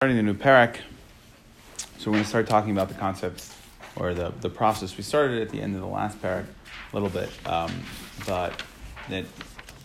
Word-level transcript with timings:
starting 0.00 0.16
the 0.16 0.22
new 0.22 0.32
parak, 0.32 0.76
so 1.98 2.08
we're 2.08 2.12
going 2.12 2.22
to 2.22 2.28
start 2.28 2.46
talking 2.46 2.70
about 2.70 2.86
the 2.86 2.94
concept 2.94 3.52
or 3.96 4.14
the, 4.14 4.32
the 4.42 4.48
process. 4.48 4.96
We 4.96 5.02
started 5.02 5.42
at 5.42 5.50
the 5.50 5.60
end 5.60 5.74
of 5.74 5.80
the 5.80 5.88
last 5.88 6.22
parak 6.22 6.44
a 6.44 6.94
little 6.96 7.08
bit, 7.08 7.28
um, 7.44 7.72
but 8.24 8.62
that 9.08 9.24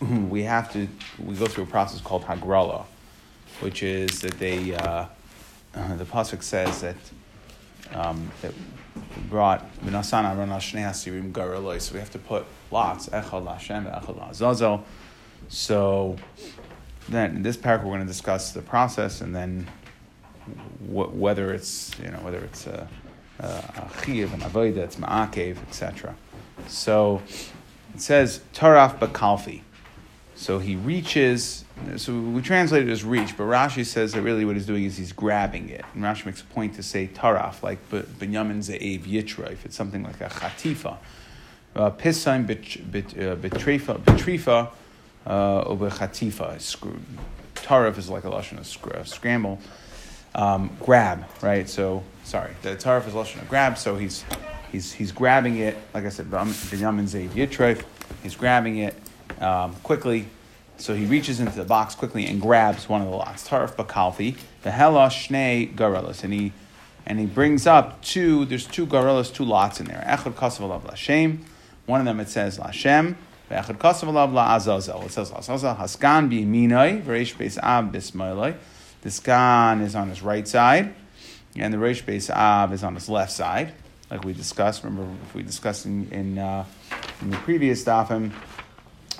we 0.30 0.44
have 0.44 0.72
to 0.72 0.86
we 1.18 1.34
go 1.34 1.46
through 1.46 1.64
a 1.64 1.66
process 1.66 2.00
called 2.00 2.22
hagrala, 2.22 2.84
which 3.58 3.82
is 3.82 4.20
that 4.20 4.38
they 4.38 4.76
uh, 4.76 5.06
the 5.72 6.04
pasuk 6.04 6.44
says 6.44 6.82
that 6.82 6.96
um, 7.92 8.30
that 8.40 8.52
we 8.94 9.22
brought 9.22 9.68
shnei 9.82 10.84
hasirim 10.84 11.32
garaloi. 11.32 11.80
So 11.80 11.92
we 11.92 11.98
have 11.98 12.12
to 12.12 12.20
put 12.20 12.46
lots 12.70 13.08
echad 13.08 13.48
Hashem 13.48 13.88
Azazel. 13.88 14.84
So 15.48 16.16
then 17.08 17.34
in 17.34 17.42
this 17.42 17.56
parak 17.56 17.78
we're 17.78 17.96
going 17.96 17.98
to 18.02 18.06
discuss 18.06 18.52
the 18.52 18.62
process 18.62 19.20
and 19.20 19.34
then 19.34 19.66
wh- 20.86 21.14
whether 21.16 21.52
it's 21.52 21.92
you 22.02 22.10
know 22.10 22.18
whether 22.18 22.38
it's 22.38 22.66
a, 22.66 22.88
a, 23.38 23.88
chiv, 24.04 24.32
an 24.32 24.40
avodah, 24.40 24.78
it's 24.78 24.96
ma'akev, 24.96 25.58
etc. 25.68 26.14
So 26.68 27.22
it 27.94 28.00
says 28.00 28.40
taraf 28.52 28.98
bakalfi. 28.98 29.62
So 30.36 30.58
he 30.58 30.76
reaches. 30.76 31.64
So 31.96 32.18
we 32.18 32.40
translate 32.40 32.88
it 32.88 32.92
as 32.92 33.04
reach, 33.04 33.36
but 33.36 33.44
Rashi 33.44 33.84
says 33.84 34.12
that 34.12 34.22
really 34.22 34.44
what 34.44 34.56
he's 34.56 34.66
doing 34.66 34.84
is 34.84 34.96
he's 34.96 35.12
grabbing 35.12 35.68
it. 35.68 35.84
And 35.94 36.02
Rashi 36.02 36.26
makes 36.26 36.40
a 36.40 36.44
point 36.44 36.74
to 36.74 36.82
say 36.82 37.08
taraf, 37.08 37.62
like 37.62 37.78
Benyamin 37.90 38.60
ze'ev 38.60 39.02
yitraif. 39.02 39.64
It's 39.64 39.76
something 39.76 40.02
like 40.02 40.20
a 40.20 40.28
chatifa. 40.28 40.96
Uh, 41.74 41.90
Pisaim 41.90 42.44
uh, 42.44 43.36
betrifa, 43.36 44.70
uh, 45.26 45.64
chatifa. 45.64 47.10
Taraf 47.54 47.98
is 47.98 48.08
like 48.08 48.24
a 48.24 48.30
lashon 48.30 48.58
of 48.58 49.08
scramble 49.08 49.60
um, 50.34 50.70
grab, 50.80 51.24
right? 51.42 51.68
So 51.68 52.02
sorry, 52.24 52.52
the 52.62 52.70
tarif 52.76 53.06
is 53.06 53.14
lashon 53.14 53.46
grab. 53.48 53.78
So 53.78 53.96
he's 53.96 54.24
he's 54.72 54.92
he's 54.92 55.12
grabbing 55.12 55.58
it. 55.58 55.76
Like 55.92 56.04
I 56.04 56.08
said, 56.08 56.30
Binyamin 56.30 57.06
Zayd 57.06 57.30
Yitref. 57.30 57.84
He's 58.22 58.36
grabbing 58.36 58.78
it 58.78 58.94
um, 59.40 59.74
quickly. 59.82 60.26
So 60.76 60.94
he 60.94 61.04
reaches 61.04 61.38
into 61.38 61.56
the 61.56 61.64
box 61.64 61.94
quickly 61.94 62.26
and 62.26 62.40
grabs 62.40 62.88
one 62.88 63.00
of 63.00 63.08
the 63.08 63.14
lots. 63.16 63.48
Tarif 63.48 63.76
bakalfi 63.76 64.36
the 64.64 64.72
hela 64.72 65.06
shnei 65.06 65.72
garelas, 65.74 66.24
and 66.24 66.32
he 66.32 66.52
and 67.06 67.20
he 67.20 67.26
brings 67.26 67.66
up 67.66 68.02
two. 68.02 68.44
There's 68.46 68.66
two 68.66 68.86
garelas, 68.86 69.32
two 69.32 69.44
lots 69.44 69.78
in 69.78 69.86
there. 69.86 70.02
Echad 70.06 70.32
kasav 70.34 70.82
lashem. 70.82 71.38
One 71.86 72.00
of 72.00 72.06
them 72.06 72.18
it 72.18 72.28
says 72.28 72.58
lashem. 72.58 73.14
Echad 73.50 73.78
kasav 73.78 74.12
la 74.32 74.56
azazel. 74.56 75.02
It 75.04 75.12
says 75.12 75.30
azazel 75.30 75.76
haskan 75.76 76.28
bi 76.28 76.44
minoi 76.44 77.02
v'reish 77.02 77.36
beis 77.36 77.58
ab 77.62 77.92
bismailoi. 77.92 78.56
The 79.04 79.10
skan 79.10 79.82
is 79.82 79.94
on 79.94 80.08
his 80.08 80.22
right 80.22 80.48
side, 80.48 80.94
and 81.56 81.74
the 81.74 81.76
Reish 81.76 82.02
Beis 82.04 82.34
Av 82.34 82.72
is 82.72 82.82
on 82.82 82.94
his 82.94 83.06
left 83.10 83.32
side, 83.32 83.74
like 84.10 84.24
we 84.24 84.32
discussed. 84.32 84.82
Remember, 84.82 85.14
if 85.26 85.34
we 85.34 85.42
discussed 85.42 85.84
in, 85.84 86.10
in, 86.10 86.38
uh, 86.38 86.64
in 87.20 87.28
the 87.28 87.36
previous 87.36 87.84
dafim, 87.84 88.32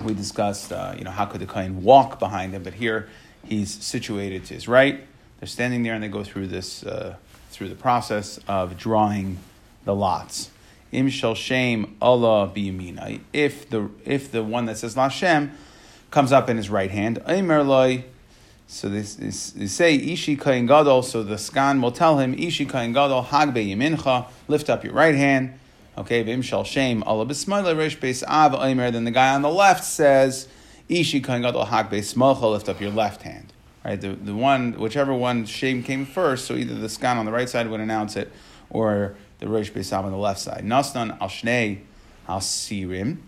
we 0.02 0.14
discussed, 0.14 0.72
uh, 0.72 0.94
you 0.96 1.04
know, 1.04 1.10
how 1.10 1.26
could 1.26 1.42
the 1.42 1.46
kain 1.46 1.82
walk 1.82 2.18
behind 2.18 2.54
him, 2.54 2.62
but 2.62 2.72
here 2.72 3.10
he's 3.44 3.70
situated 3.70 4.46
to 4.46 4.54
his 4.54 4.66
right. 4.66 5.04
They're 5.38 5.46
standing 5.46 5.82
there, 5.82 5.92
and 5.92 6.02
they 6.02 6.08
go 6.08 6.24
through 6.24 6.46
this 6.46 6.82
uh, 6.82 7.16
through 7.50 7.68
the 7.68 7.74
process 7.74 8.40
of 8.48 8.78
drawing 8.78 9.36
the 9.84 9.94
lots. 9.94 10.50
Im 10.92 11.10
shel 11.10 11.34
shem 11.34 11.94
Allah 12.00 12.48
biyamina. 12.48 13.20
If 13.34 13.68
the 13.68 13.90
if 14.06 14.32
the 14.32 14.42
one 14.42 14.64
that 14.64 14.78
says 14.78 14.94
Lashem 14.94 15.50
comes 16.10 16.32
up 16.32 16.48
in 16.48 16.56
his 16.56 16.70
right 16.70 16.90
hand, 16.90 17.22
Aimer 17.28 17.62
so 18.66 18.88
they, 18.88 19.00
they, 19.00 19.30
say 19.30 19.94
Ishi 19.94 20.36
Kain 20.36 20.66
Gadol, 20.66 21.02
so 21.02 21.22
the 21.22 21.34
skan 21.34 21.82
will 21.82 21.92
tell 21.92 22.18
him 22.18 22.34
Ishi 22.34 22.64
Kain 22.64 22.92
Gadol 22.92 23.24
Hagbe 23.24 23.56
Yemincha, 23.56 24.26
lift 24.48 24.70
up 24.70 24.84
your 24.84 24.94
right 24.94 25.14
hand. 25.14 25.58
Okay, 25.96 26.22
Vim 26.22 26.42
Shal 26.42 26.64
Shem 26.64 27.02
Allah 27.04 27.24
Bismillah 27.24 27.76
Rish 27.76 27.98
Beis 28.00 28.24
Av 28.24 28.54
Aimer. 28.54 28.90
Then 28.90 29.04
the 29.04 29.10
guy 29.10 29.34
on 29.34 29.42
the 29.42 29.50
left 29.50 29.84
says 29.84 30.48
Ishi 30.88 31.20
Kain 31.20 31.42
Gadol 31.42 31.66
Hagbe 31.66 31.98
Smalcha, 31.98 32.50
lift 32.50 32.68
up 32.68 32.80
your 32.80 32.90
left 32.90 33.22
hand. 33.22 33.52
Right, 33.84 34.00
the, 34.00 34.08
the 34.08 34.34
one 34.34 34.72
whichever 34.72 35.12
one 35.14 35.44
shame 35.44 35.82
came 35.82 36.06
first. 36.06 36.46
So 36.46 36.54
either 36.54 36.74
the 36.74 36.86
skan 36.86 37.16
on 37.16 37.26
the 37.26 37.32
right 37.32 37.48
side 37.48 37.68
would 37.68 37.80
announce 37.80 38.16
it, 38.16 38.32
or 38.70 39.14
the 39.40 39.46
Rish 39.46 39.72
Beis 39.72 39.92
Av 39.92 40.04
on 40.06 40.10
the 40.10 40.18
left 40.18 40.40
side. 40.40 40.64
Nasnan 40.64 41.20
Al 41.20 41.28
Shnei 41.28 41.80
Al 42.26 42.40
Sirim 42.40 43.18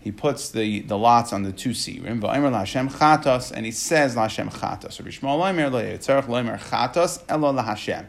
he 0.00 0.12
puts 0.12 0.50
the, 0.50 0.80
the 0.80 0.96
lots 0.96 1.32
on 1.32 1.42
the 1.42 1.52
two 1.52 1.70
chatos, 1.70 3.52
and 3.52 3.66
he 3.66 3.72
says 3.72 4.14
laHashem 4.14 4.52
chatos. 4.52 5.00
Chatos. 6.58 8.06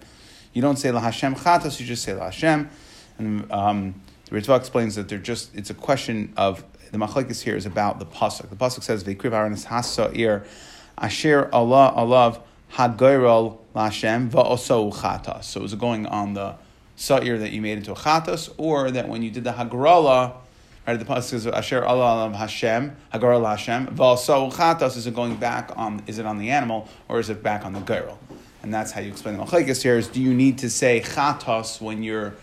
You 0.53 0.62
don't 0.62 0.75
say 0.78 0.90
laHashem 0.90 1.38
chatos, 1.38 1.80
you 1.80 1.86
just 1.86 2.03
say 2.03 2.12
laHashem. 2.12 2.70
And 3.18 3.52
um, 3.52 4.02
the 4.25 4.40
Ritva 4.40 4.58
explains 4.59 4.96
that 4.96 5.09
they're 5.09 5.18
just, 5.18 5.56
it's 5.56 5.70
a 5.70 5.74
question 5.74 6.34
of, 6.38 6.64
the 6.92 6.98
machlekes 6.98 7.42
here 7.42 7.56
is 7.56 7.66
about 7.66 8.00
the 8.00 8.06
pasuk. 8.06 8.50
The 8.50 8.56
pasuk 8.56 8.84
says, 8.84 9.04
V'kriv 9.04 9.31
haranis 9.31 9.66
hasa'ir 9.66 10.46
asher 10.98 11.50
Allah 11.52 11.94
alav 11.98 12.42
hagoyrol 12.74 13.58
laHashem 13.75 14.30
va'oso 14.30 14.94
chatos. 14.94 15.46
So 15.46 15.59
it 15.59 15.64
going 15.75 16.06
on 16.06 16.34
the 16.34 16.56
sa'ir 16.96 17.40
that 17.40 17.52
you 17.52 17.62
made 17.62 17.78
into 17.80 17.92
a 17.92 17.96
chatos, 17.96 18.54
or 18.58 18.92
that 18.92 19.09
when 19.09 19.22
you 19.22 19.31
did 19.31 19.44
the 19.44 19.54
hagrala, 19.54 20.36
Right, 20.88 20.98
the 20.98 21.03
pasuk 21.03 21.31
says 21.31 21.48
Asher 21.48 21.84
Allah 21.84 22.34
Hashem 22.34 22.96
Hagar 23.12 23.44
Hashem. 23.44 23.88
V'also 23.88 24.50
chatos 24.53 24.96
is 24.96 25.06
it 25.06 25.14
going 25.14 25.36
back 25.36 25.72
on? 25.75 26.02
Is 26.08 26.18
it 26.18 26.25
on 26.25 26.38
the 26.38 26.50
animal 26.50 26.88
or 27.09 27.20
is 27.20 27.30
it 27.30 27.44
back 27.44 27.66
on 27.66 27.74
the 27.74 27.81
girl? 27.81 28.18
And 28.64 28.74
that's 28.74 28.94
how 28.94 29.02
you 29.02 29.12
explain 29.12 29.36
the 29.36 29.44
machlekes 29.44 29.84
here. 29.84 29.98
Is 29.98 30.08
do 30.08 30.22
you 30.22 30.34
need 30.34 30.59
to 30.59 30.70
say 30.70 31.02
chatos 31.02 31.81
when 31.81 32.03
you're 32.03 32.36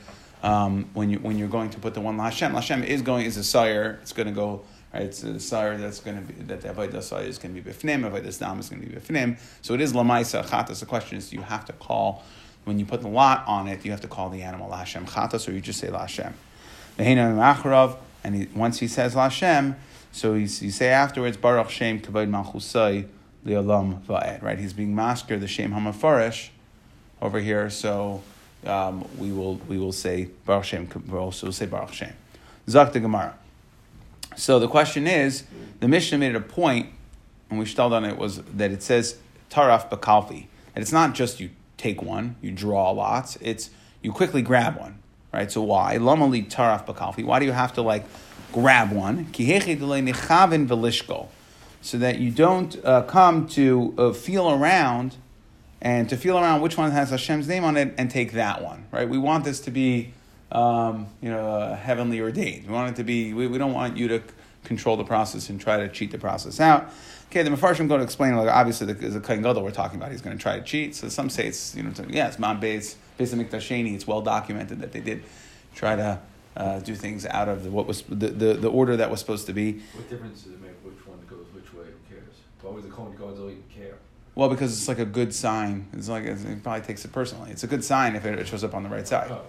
um, 0.43 0.91
when 0.93 1.09
you 1.09 1.21
when 1.21 1.39
you're 1.39 1.49
going 1.49 1.71
to 1.71 1.79
put 1.79 1.95
the 1.95 2.03
one 2.03 2.19
Hashem? 2.19 2.53
Hashem 2.53 2.85
is 2.85 3.01
going 3.01 3.25
is 3.25 3.39
a 3.39 3.45
sire. 3.45 3.99
It's 4.03 4.13
going 4.13 4.29
to 4.29 4.35
go 4.35 4.61
right. 4.93 5.05
It's 5.05 5.23
a 5.23 5.41
sire 5.41 5.79
that's 5.79 6.01
going 6.01 6.19
to 6.19 6.23
be 6.31 6.43
that 6.43 6.61
the 6.61 6.69
avodah 6.69 7.03
sire 7.03 7.23
is 7.23 7.39
going 7.39 7.55
to 7.55 7.63
be 7.63 7.71
bifnim. 7.71 8.07
Avodah 8.07 8.39
dam 8.39 8.61
is 8.61 8.69
going 8.69 8.83
to 8.83 8.89
be 8.89 8.95
bifnim. 8.95 9.39
So 9.63 9.73
it 9.73 9.81
is 9.81 9.95
lamaisa 9.95 10.45
chatos. 10.45 10.81
The 10.81 10.87
question 10.87 11.17
is, 11.17 11.31
do 11.31 11.37
you 11.37 11.43
have 11.43 11.65
to 11.65 11.73
call 11.73 12.23
when 12.65 12.79
you 12.79 12.85
put 12.85 13.01
the 13.01 13.09
lot 13.09 13.43
on 13.47 13.69
it? 13.69 13.87
You 13.87 13.91
have 13.93 14.03
to 14.03 14.09
call 14.09 14.29
the 14.29 14.43
animal 14.43 14.71
Hashem 14.71 15.07
chatos, 15.07 15.49
or 15.49 15.53
you 15.53 15.63
just 15.63 15.81
say 15.81 15.91
Hashem? 15.91 16.35
And 18.25 18.35
he, 18.35 18.49
once 18.55 18.81
he 18.81 18.89
says 18.89 19.15
Lashem, 19.15 19.77
so 20.11 20.35
you 20.35 20.47
say 20.49 20.89
afterwards, 20.89 21.37
Baruch 21.37 21.71
Shem 21.71 22.01
Kavod 22.01 22.31
Malchusai 22.31 23.07
Li'olam 23.45 24.01
Va'ed, 24.07 24.43
right? 24.43 24.59
He's 24.59 24.73
being 24.73 24.95
masked 24.95 25.29
the 25.29 25.47
Shem 25.47 25.73
Hamafarish 25.73 26.49
over 27.21 27.39
here, 27.39 27.69
so 27.69 28.23
um, 28.67 29.07
we 29.19 29.31
will 29.31 29.57
we 29.69 29.79
will 29.79 29.93
say 29.93 30.29
Baruch 30.47 30.65
Shem, 30.65 30.89
we'll 31.09 31.21
also 31.21 31.51
say 31.51 31.67
Baruch 31.67 31.93
Shem. 31.93 32.15
Zak 32.69 32.95
Gemara. 32.95 33.37
So 34.37 34.59
the 34.59 34.69
question 34.69 35.07
is, 35.07 35.45
the 35.81 35.89
Mishnah 35.89 36.19
made 36.19 36.35
a 36.35 36.41
point, 36.41 36.89
and 37.51 37.59
we 37.59 37.67
stalled 37.67 37.93
on 37.93 38.05
it, 38.05 38.17
was 38.17 38.39
that 38.39 38.71
it 38.71 38.83
says 38.83 39.19
Taraf 39.51 39.91
Bakalfi. 39.91 40.47
And 40.75 40.83
it's 40.83 40.93
not 40.93 41.15
just 41.15 41.41
you 41.41 41.51
take 41.77 42.03
one, 42.03 42.37
you 42.41 42.51
draw 42.51 42.91
lots, 42.91 43.37
it's 43.41 43.71
you 44.03 44.13
quickly 44.13 44.43
grab 44.43 44.77
one 44.77 44.99
right? 45.35 45.51
So 45.51 45.63
why? 45.63 45.97
Lamali 45.99 46.49
taraf 46.49 46.87
bakalfi. 46.87 47.25
Why 47.25 47.41
do 47.41 47.47
you 47.47 47.53
have 47.53 47.73
to 47.75 47.83
like 47.83 48.05
grab 48.53 48.93
one? 48.93 49.27
So 51.83 51.99
that 51.99 52.19
you 52.19 52.31
don't 52.31 52.85
uh, 52.85 53.03
come 53.03 53.47
to 53.49 53.95
uh, 53.99 54.13
feel 54.13 54.51
around 54.51 55.17
and 55.83 56.09
to 56.09 56.17
feel 56.17 56.39
around 56.39 56.63
which 56.63 56.79
one 56.79 56.93
has 56.93 57.11
Hashem's 57.11 57.47
name 57.47 57.65
on 57.65 57.77
it 57.77 57.95
and 57.99 58.11
take 58.11 58.33
that 58.33 58.63
one, 58.63 58.87
right? 58.91 59.07
We 59.07 59.19
want 59.19 59.45
this 59.45 59.61
to 59.61 59.71
be, 59.71 60.15
um, 60.51 61.09
you 61.21 61.31
know, 61.31 61.47
uh, 61.47 61.77
heavenly 61.77 62.21
ordained. 62.21 62.67
We 62.67 62.73
want 62.73 62.93
it 62.93 62.97
to 62.97 63.05
be. 63.05 63.35
We, 63.35 63.49
we 63.49 63.59
don't 63.59 63.75
want 63.75 63.99
you 63.99 64.09
to 64.09 64.23
control 64.65 64.97
the 64.97 65.05
process 65.05 65.49
and 65.49 65.61
try 65.61 65.77
to 65.77 65.89
cheat 65.89 66.11
the 66.11 66.19
process 66.19 66.61
out. 66.61 66.91
Okay, 67.31 67.43
the 67.43 67.51
Mefarshim 67.51 67.89
going 67.89 68.01
to 68.01 68.05
explain, 68.05 68.37
like, 68.37 68.49
obviously, 68.49 68.87
the, 68.87 68.95
the 68.95 69.21
Kohen 69.21 69.43
Gadol 69.43 69.63
we're 69.63 69.71
talking 69.71 69.99
about, 69.99 70.13
he's 70.13 70.21
going 70.21 70.37
to 70.37 70.43
try 70.43 70.59
to 70.59 70.65
cheat. 70.65 70.95
So 70.95 71.09
some 71.09 71.31
say 71.31 71.47
it's, 71.47 71.75
you 71.75 71.83
know, 71.83 71.93
yeah, 72.09 72.29
it's 72.29 72.39
Mount 72.39 72.61
Beis, 72.61 72.97
Beis 73.19 73.35
Mikdasheni, 73.35 73.95
it's 73.95 74.07
well 74.07 74.21
documented 74.21 74.81
that 74.81 74.93
they 74.93 75.01
did 75.01 75.23
try 75.75 75.97
to 75.97 76.21
uh, 76.57 76.79
do 76.81 76.95
things 76.95 77.27
out 77.27 77.49
of 77.49 77.65
the, 77.65 77.71
what 77.71 77.87
was 77.87 78.03
the, 78.03 78.29
the, 78.29 78.55
the, 78.55 78.69
order 78.69 78.97
that 78.97 79.11
was 79.11 79.21
supposed 79.21 79.47
to 79.47 79.53
be. 79.53 79.81
What 79.95 80.09
difference 80.09 80.43
does 80.43 80.53
it 80.53 80.61
make 80.61 80.73
which 80.85 81.07
one 81.07 81.19
goes 81.29 81.47
which 81.53 81.73
way? 81.75 81.87
Who 81.87 82.15
cares? 82.15 82.35
Why 82.63 82.71
would 82.71 82.85
the 82.85 82.91
Kohen 82.91 83.13
Gadol 83.13 83.51
even 83.51 83.65
care? 83.75 83.97
Well, 84.37 84.49
because 84.49 84.77
it's 84.77 84.89
like 84.89 84.99
a 84.99 85.05
good 85.05 85.35
sign. 85.35 85.89
It's 85.93 86.09
like 86.09 86.25
it 86.25 86.63
probably 86.63 86.83
takes 86.83 87.05
it 87.05 87.13
personally. 87.13 87.51
It's 87.51 87.65
a 87.65 87.69
good 87.69 87.85
sign 87.85 88.17
if 88.17 88.25
it 88.25 88.47
shows 88.47 88.65
up 88.65 88.75
on 88.75 88.83
the 88.83 88.89
right 88.89 89.07
side. 89.07 89.31
Oh. 89.31 89.43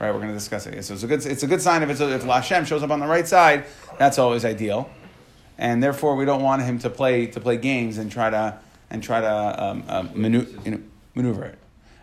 Right, 0.00 0.14
we're 0.14 0.20
going 0.20 0.28
to 0.28 0.34
discuss 0.34 0.66
it. 0.66 0.82
So 0.82 0.94
it's 0.94 1.02
a 1.02 1.06
good. 1.06 1.26
It's 1.26 1.42
a 1.42 1.46
good 1.46 1.60
sign 1.60 1.82
if 1.82 1.90
it's 1.90 2.00
if 2.00 2.22
Lashem 2.22 2.66
shows 2.66 2.82
up 2.82 2.90
on 2.90 3.00
the 3.00 3.06
right 3.06 3.28
side. 3.28 3.66
That's 3.98 4.18
always 4.18 4.46
ideal, 4.46 4.88
and 5.58 5.82
therefore 5.82 6.16
we 6.16 6.24
don't 6.24 6.42
want 6.42 6.62
him 6.62 6.78
to 6.78 6.88
play 6.88 7.26
to 7.26 7.38
play 7.38 7.58
games 7.58 7.98
and 7.98 8.10
try 8.10 8.30
to 8.30 8.58
and 8.88 9.02
try 9.02 9.20
to 9.20 9.62
um, 9.62 9.84
uh, 9.86 10.06
manu- 10.14 10.46
you 10.64 10.70
know, 10.70 10.80
maneuver 11.14 11.44
it. 11.44 11.58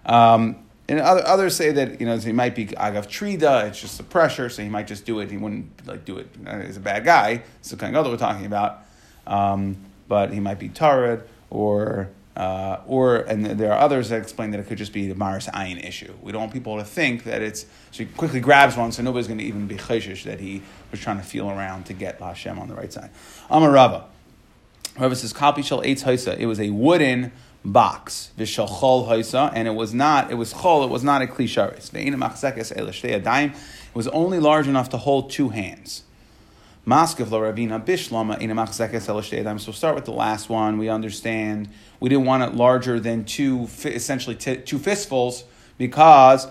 Um, 0.05 0.57
and 0.87 0.99
other, 0.99 1.25
others 1.25 1.55
say 1.55 1.71
that 1.71 1.99
you 1.99 2.05
know 2.05 2.15
he 2.19 2.31
might 2.31 2.53
be 2.53 2.67
agav 2.67 3.09
trida. 3.09 3.65
It's 3.65 3.81
just 3.81 3.97
the 3.97 4.03
pressure, 4.03 4.47
so 4.49 4.61
he 4.61 4.69
might 4.69 4.85
just 4.85 5.03
do 5.03 5.19
it. 5.19 5.31
He 5.31 5.37
wouldn't 5.37 5.87
like 5.87 6.05
do 6.05 6.19
it. 6.19 6.29
He's 6.67 6.77
a 6.77 6.81
bad 6.81 7.03
guy. 7.03 7.41
It's 7.61 7.71
the 7.71 7.77
kind 7.77 7.95
of 7.95 7.99
other 8.01 8.11
we're 8.11 8.17
talking 8.17 8.45
about. 8.45 8.85
Um, 9.25 9.75
but 10.07 10.31
he 10.31 10.39
might 10.39 10.59
be 10.59 10.69
tarid 10.69 11.23
or 11.49 12.09
Uh, 12.37 12.81
or 12.85 13.15
and 13.15 13.43
there 13.43 13.73
are 13.73 13.79
others 13.79 14.09
that 14.09 14.21
explain 14.21 14.51
that 14.51 14.59
it 14.59 14.67
could 14.67 14.77
just 14.77 14.93
be 14.93 15.07
the 15.07 15.15
Maris 15.15 15.47
Ayin 15.47 15.83
issue. 15.83 16.13
We 16.21 16.31
don't 16.31 16.41
want 16.41 16.53
people 16.53 16.77
to 16.77 16.83
think 16.83 17.23
that 17.23 17.41
it's 17.41 17.65
so 17.89 18.03
he 18.03 18.05
quickly 18.05 18.39
grabs 18.39 18.77
one, 18.77 18.91
so 18.91 19.01
nobody's 19.01 19.25
going 19.25 19.39
to 19.39 19.43
even 19.43 19.65
be 19.65 19.75
chayshish 19.75 20.23
that 20.25 20.39
he 20.39 20.61
was 20.91 20.99
trying 20.99 21.17
to 21.17 21.23
feel 21.23 21.49
around 21.49 21.87
to 21.87 21.93
get 21.93 22.19
Hashem 22.19 22.59
on 22.59 22.67
the 22.67 22.75
right 22.75 22.93
side. 22.93 23.09
Amar 23.49 23.71
Rava. 23.71 24.05
Rava 24.99 25.15
says 25.15 25.33
Kalpi 25.33 25.65
Shal 25.65 25.81
Eitz 25.81 26.03
Haisa. 26.03 26.37
It 26.37 26.45
was 26.45 26.59
a 26.59 26.69
wooden 26.69 27.31
box, 27.65 28.29
Vishal 28.37 28.69
Chol 28.69 29.07
Haisa, 29.07 29.51
and 29.55 29.67
it 29.67 29.73
was 29.73 29.95
not. 29.95 30.29
It 30.29 30.35
was 30.35 30.53
Chol. 30.53 30.85
It 30.85 30.91
was 30.91 31.03
not 31.03 31.23
a 31.23 31.25
klisharis. 31.25 31.91
It 31.95 33.55
was 33.95 34.07
only 34.09 34.39
large 34.39 34.67
enough 34.67 34.89
to 34.89 34.97
hold 34.97 35.31
two 35.31 35.49
hands. 35.49 36.03
Maskiv 36.87 37.29
lo 37.31 37.41
ravina 37.41 37.83
bishlama 37.83 38.39
in 38.39 38.57
a 38.57 39.59
So 39.59 39.71
start 39.73 39.93
with 39.93 40.05
the 40.05 40.13
last 40.13 40.47
one. 40.47 40.77
We 40.77 40.87
understand 40.87 41.67
we 41.99 42.07
didn't 42.07 42.23
want 42.23 42.43
it 42.43 42.55
larger 42.55 42.97
than 42.97 43.25
two, 43.25 43.67
essentially 43.83 44.37
two 44.37 44.79
fistfuls, 44.79 45.43
because 45.77 46.47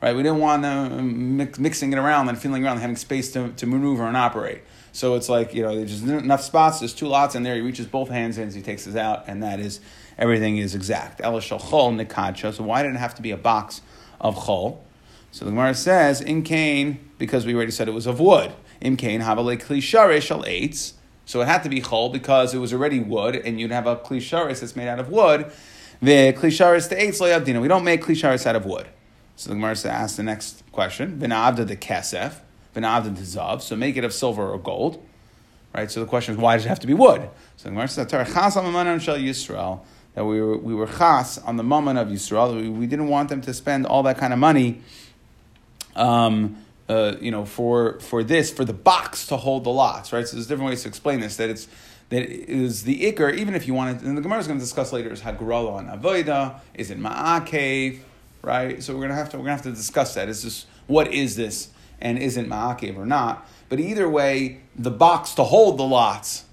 right? 0.00 0.14
We 0.14 0.22
didn't 0.22 0.38
want 0.40 0.62
them 0.62 0.92
um, 0.92 1.36
mix, 1.38 1.58
mixing 1.58 1.94
it 1.94 1.98
around 1.98 2.28
and 2.28 2.38
feeling 2.38 2.66
around, 2.66 2.80
having 2.80 2.96
space 2.96 3.32
to, 3.32 3.48
to 3.52 3.66
maneuver 3.66 4.06
and 4.06 4.16
operate. 4.16 4.60
So 4.92 5.14
it's 5.14 5.30
like 5.30 5.54
you 5.54 5.62
know, 5.62 5.74
there's 5.74 6.02
enough 6.02 6.42
spots. 6.42 6.80
There's 6.80 6.92
two 6.92 7.08
lots 7.08 7.34
in 7.34 7.44
there. 7.44 7.54
He 7.54 7.62
reaches 7.62 7.86
both 7.86 8.10
hands 8.10 8.36
in, 8.36 8.50
he 8.50 8.60
takes 8.60 8.84
this 8.84 8.96
out, 8.96 9.24
and 9.26 9.42
that 9.42 9.58
is 9.58 9.80
everything 10.18 10.58
is 10.58 10.74
exact. 10.74 11.22
So 11.22 11.58
why 12.58 12.82
did 12.82 12.94
it 12.94 12.98
have 12.98 13.14
to 13.14 13.22
be 13.22 13.30
a 13.30 13.38
box 13.38 13.80
of 14.20 14.36
chol? 14.36 14.80
So 15.30 15.44
the 15.44 15.50
Gemara 15.50 15.74
says, 15.74 16.20
in 16.20 16.42
Cain, 16.42 17.10
because 17.18 17.44
we 17.44 17.54
already 17.54 17.70
said 17.70 17.88
it 17.88 17.92
was 17.92 18.06
of 18.06 18.18
wood. 18.20 18.52
In 18.80 18.96
Cain, 18.96 19.20
havale 19.20 19.60
klishare 19.60 20.20
shall 20.22 20.42
eitz. 20.44 20.94
So 21.28 21.42
it 21.42 21.46
had 21.46 21.62
to 21.64 21.68
be 21.68 21.82
chol 21.82 22.10
because 22.10 22.54
it 22.54 22.58
was 22.58 22.72
already 22.72 23.00
wood, 23.00 23.36
and 23.36 23.60
you'd 23.60 23.70
have 23.70 23.86
a 23.86 23.96
klisharis 23.96 24.60
that's 24.60 24.74
made 24.74 24.88
out 24.88 24.98
of 24.98 25.10
wood. 25.10 25.52
The 26.00 26.32
klisharis 26.32 26.88
to 26.88 26.96
eitz 26.96 27.20
loyavdina. 27.20 27.60
We 27.60 27.68
don't 27.68 27.84
make 27.84 28.02
klisharis 28.02 28.46
out 28.46 28.56
of 28.56 28.64
wood. 28.64 28.86
So 29.36 29.50
the 29.50 29.54
Gemara 29.54 29.76
asks 29.84 30.16
the 30.16 30.22
next 30.22 30.62
question: 30.72 31.18
V'na'avda 31.18 31.66
the 31.66 31.76
kesef, 31.76 32.36
v'na'avda 32.74 33.14
the 33.14 33.22
zav. 33.22 33.60
So 33.60 33.76
make 33.76 33.98
it 33.98 34.04
of 34.04 34.14
silver 34.14 34.48
or 34.48 34.58
gold, 34.58 35.06
right? 35.74 35.90
So 35.90 36.00
the 36.00 36.06
question 36.06 36.34
is, 36.34 36.40
why 36.40 36.56
does 36.56 36.64
it 36.64 36.68
have 36.68 36.80
to 36.80 36.86
be 36.86 36.94
wood? 36.94 37.28
So 37.56 37.64
the 37.64 37.70
Gemara 37.70 37.88
says, 37.88 38.10
"Chas 38.10 38.26
Yisrael." 38.56 39.80
That 40.14 40.24
we 40.24 40.40
were 40.40 40.56
we 40.56 40.74
were 40.74 40.86
chas 40.86 41.38
on 41.38 41.56
the 41.56 41.62
moment 41.62 41.98
of 41.98 42.08
Yisrael. 42.08 42.58
We, 42.58 42.70
we 42.70 42.86
didn't 42.86 43.08
want 43.08 43.28
them 43.28 43.42
to 43.42 43.52
spend 43.52 43.86
all 43.86 44.02
that 44.04 44.16
kind 44.16 44.32
of 44.32 44.38
money 44.38 44.80
um, 45.98 46.56
uh, 46.88 47.16
you 47.20 47.30
know, 47.30 47.44
for 47.44 48.00
for 48.00 48.24
this, 48.24 48.50
for 48.50 48.64
the 48.64 48.72
box 48.72 49.26
to 49.26 49.36
hold 49.36 49.64
the 49.64 49.70
lots, 49.70 50.12
right? 50.12 50.26
So 50.26 50.36
there's 50.36 50.46
different 50.46 50.70
ways 50.70 50.82
to 50.82 50.88
explain 50.88 51.20
this. 51.20 51.36
That 51.36 51.50
it's 51.50 51.68
that 52.08 52.22
is 52.22 52.84
the 52.84 53.12
ikr, 53.12 53.36
even 53.36 53.54
if 53.54 53.66
you 53.66 53.74
wanted, 53.74 54.02
and 54.02 54.16
the 54.16 54.22
Gemara 54.22 54.38
is 54.38 54.46
going 54.46 54.58
to 54.58 54.64
discuss 54.64 54.92
later 54.92 55.10
is 55.10 55.20
hagrala 55.20 55.72
on 55.72 55.86
avoida, 55.88 56.60
is 56.72 56.90
it 56.90 56.98
ma'akev, 56.98 57.98
right? 58.42 58.82
So 58.82 58.94
we're 58.94 59.00
going 59.00 59.10
to 59.10 59.16
have 59.16 59.28
to 59.30 59.38
we're 59.38 59.44
to 59.44 59.50
have 59.50 59.62
to 59.62 59.72
discuss 59.72 60.14
that. 60.14 60.28
Is 60.28 60.42
this 60.42 60.66
what 60.86 61.12
is 61.12 61.36
this, 61.36 61.68
and 62.00 62.18
isn't 62.18 62.48
ma'akev 62.48 62.96
or 62.96 63.04
not? 63.04 63.46
But 63.68 63.80
either 63.80 64.08
way, 64.08 64.60
the 64.74 64.90
box 64.90 65.34
to 65.34 65.44
hold 65.44 65.78
the 65.78 65.84
lots 65.84 66.44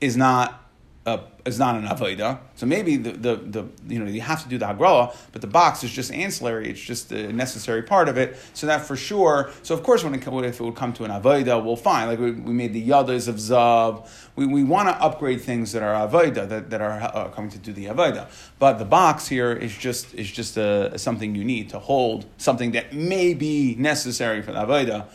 is 0.00 0.16
not 0.16 0.69
a 1.06 1.20
is 1.46 1.58
not 1.58 1.76
an 1.76 1.86
avodah. 1.86 2.38
So 2.56 2.66
maybe 2.66 2.98
the, 2.98 3.12
the, 3.12 3.36
the 3.36 3.64
you 3.88 3.98
know 3.98 4.04
you 4.04 4.20
have 4.20 4.42
to 4.42 4.48
do 4.48 4.58
the 4.58 4.66
hagrala, 4.66 5.16
but 5.32 5.40
the 5.40 5.46
box 5.46 5.82
is 5.82 5.90
just 5.90 6.12
ancillary. 6.12 6.68
It's 6.68 6.80
just 6.80 7.10
a 7.12 7.32
necessary 7.32 7.82
part 7.82 8.10
of 8.10 8.18
it. 8.18 8.36
So 8.52 8.66
that 8.66 8.84
for 8.84 8.96
sure. 8.96 9.50
So 9.62 9.74
of 9.74 9.82
course, 9.82 10.04
when 10.04 10.14
it 10.14 10.26
if 10.26 10.60
it 10.60 10.62
would 10.62 10.76
come 10.76 10.92
to 10.94 11.04
an 11.04 11.10
avodah, 11.10 11.64
we'll 11.64 11.76
find 11.76 12.10
like 12.10 12.18
we, 12.18 12.32
we 12.32 12.52
made 12.52 12.74
the 12.74 12.86
yadas 12.86 13.28
of 13.28 13.36
zav. 13.36 14.06
We, 14.36 14.46
we 14.46 14.62
want 14.62 14.88
to 14.88 15.02
upgrade 15.02 15.40
things 15.40 15.72
that 15.72 15.82
are 15.82 16.06
avodah 16.06 16.48
that, 16.48 16.70
that 16.70 16.80
are 16.82 17.00
uh, 17.02 17.28
coming 17.28 17.50
to 17.50 17.58
do 17.58 17.72
the 17.72 17.86
avodah. 17.86 18.28
But 18.58 18.74
the 18.74 18.84
box 18.84 19.26
here 19.26 19.52
is 19.52 19.76
just 19.76 20.14
is 20.14 20.30
just 20.30 20.58
a, 20.58 20.98
something 20.98 21.34
you 21.34 21.44
need 21.44 21.70
to 21.70 21.78
hold 21.78 22.26
something 22.36 22.72
that 22.72 22.92
may 22.92 23.32
be 23.32 23.74
necessary 23.78 24.42
for 24.42 24.52
the 24.52 24.58
avodah, 24.58 25.06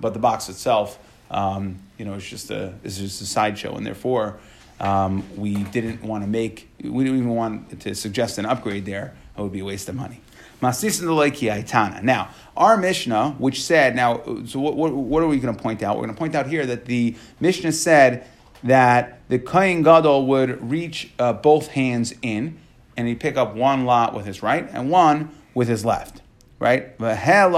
but 0.00 0.12
the 0.12 0.20
box 0.20 0.48
itself, 0.48 1.00
um, 1.32 1.80
you 1.98 2.04
know, 2.04 2.14
is 2.14 2.24
just 2.24 2.52
a 2.52 2.74
is 2.84 2.98
just 2.98 3.20
a 3.20 3.26
sideshow, 3.26 3.74
and 3.74 3.84
therefore 3.84 4.38
um, 4.82 5.24
we 5.36 5.62
didn't 5.64 6.02
want 6.02 6.24
to 6.24 6.28
make, 6.28 6.68
we 6.82 7.04
didn't 7.04 7.20
even 7.20 7.34
want 7.34 7.80
to 7.80 7.94
suggest 7.94 8.36
an 8.38 8.44
upgrade 8.44 8.84
there. 8.84 9.14
It 9.38 9.40
would 9.40 9.52
be 9.52 9.60
a 9.60 9.64
waste 9.64 9.88
of 9.88 9.94
money. 9.94 10.20
Now, 10.60 12.28
our 12.56 12.76
Mishnah, 12.76 13.30
which 13.38 13.62
said, 13.62 13.96
now, 13.96 14.22
so 14.44 14.60
what, 14.60 14.76
what, 14.76 14.92
what 14.92 15.22
are 15.22 15.26
we 15.26 15.38
going 15.38 15.56
to 15.56 15.62
point 15.62 15.82
out? 15.82 15.96
We're 15.96 16.04
going 16.04 16.14
to 16.14 16.18
point 16.18 16.34
out 16.34 16.46
here 16.46 16.66
that 16.66 16.84
the 16.84 17.16
Mishnah 17.40 17.72
said 17.72 18.26
that 18.62 19.26
the 19.28 19.38
Kohen 19.40 19.82
Gadol 19.82 20.26
would 20.26 20.70
reach 20.70 21.10
uh, 21.18 21.32
both 21.32 21.68
hands 21.68 22.14
in, 22.22 22.58
and 22.96 23.08
he'd 23.08 23.18
pick 23.18 23.36
up 23.36 23.56
one 23.56 23.86
lot 23.86 24.14
with 24.14 24.26
his 24.26 24.42
right 24.42 24.68
and 24.70 24.90
one 24.90 25.30
with 25.54 25.68
his 25.68 25.84
left. 25.84 26.20
Right? 26.60 26.94
It 26.98 26.98
said, 26.98 27.50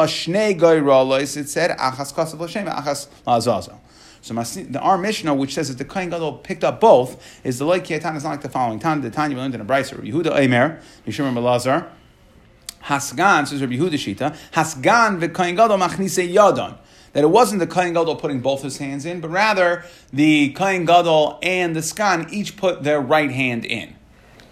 achas 1.77 2.15
achas 2.15 3.09
la'azazel. 3.27 3.79
So 4.25 4.33
the 4.33 4.81
our 4.81 4.97
Mishnah, 4.97 5.35
which 5.35 5.53
says 5.53 5.69
that 5.69 5.77
the 5.77 5.85
Kohen 5.85 6.09
Gadol 6.09 6.39
picked 6.39 6.65
up 6.65 6.81
both, 6.81 7.23
is 7.45 7.59
the 7.59 7.67
like 7.67 7.85
Tan 7.85 8.17
is 8.17 8.25
not 8.25 8.31
like 8.31 8.41
the 8.41 8.49
following. 8.49 8.79
Tan 8.79 9.03
the 9.03 9.11
Tanya 9.11 9.37
learned 9.37 9.55
in 9.55 9.61
a 9.61 9.67
Brisa. 9.67 10.01
Yehuda 10.01 10.33
Eimer, 10.33 10.81
Yishmer 11.07 11.31
Melazar, 11.31 11.91
Hasgan 12.85 13.47
says 13.47 13.61
Rabbi 13.61 13.75
Yehuda 13.75 13.93
Shita, 13.93 14.35
Hasgan 14.53 15.21
v'Kohen 15.21 15.57
Gadol 15.57 15.77
machnise 15.77 16.33
yadon 16.33 16.79
that 17.13 17.23
it 17.23 17.27
wasn't 17.27 17.61
the 17.61 17.67
Kohen 17.67 17.93
Gadol 17.93 18.17
putting 18.17 18.41
both 18.41 18.63
his 18.63 18.79
hands 18.79 19.05
in, 19.05 19.21
but 19.21 19.29
rather 19.29 19.85
the 20.11 20.55
Kohen 20.55 20.87
Gadol 20.87 21.39
and 21.43 21.77
the 21.77 21.81
Skan 21.81 22.33
each 22.33 22.57
put 22.57 22.83
their 22.83 23.03
right 23.03 23.31
hand 23.31 23.67
in. 23.67 23.95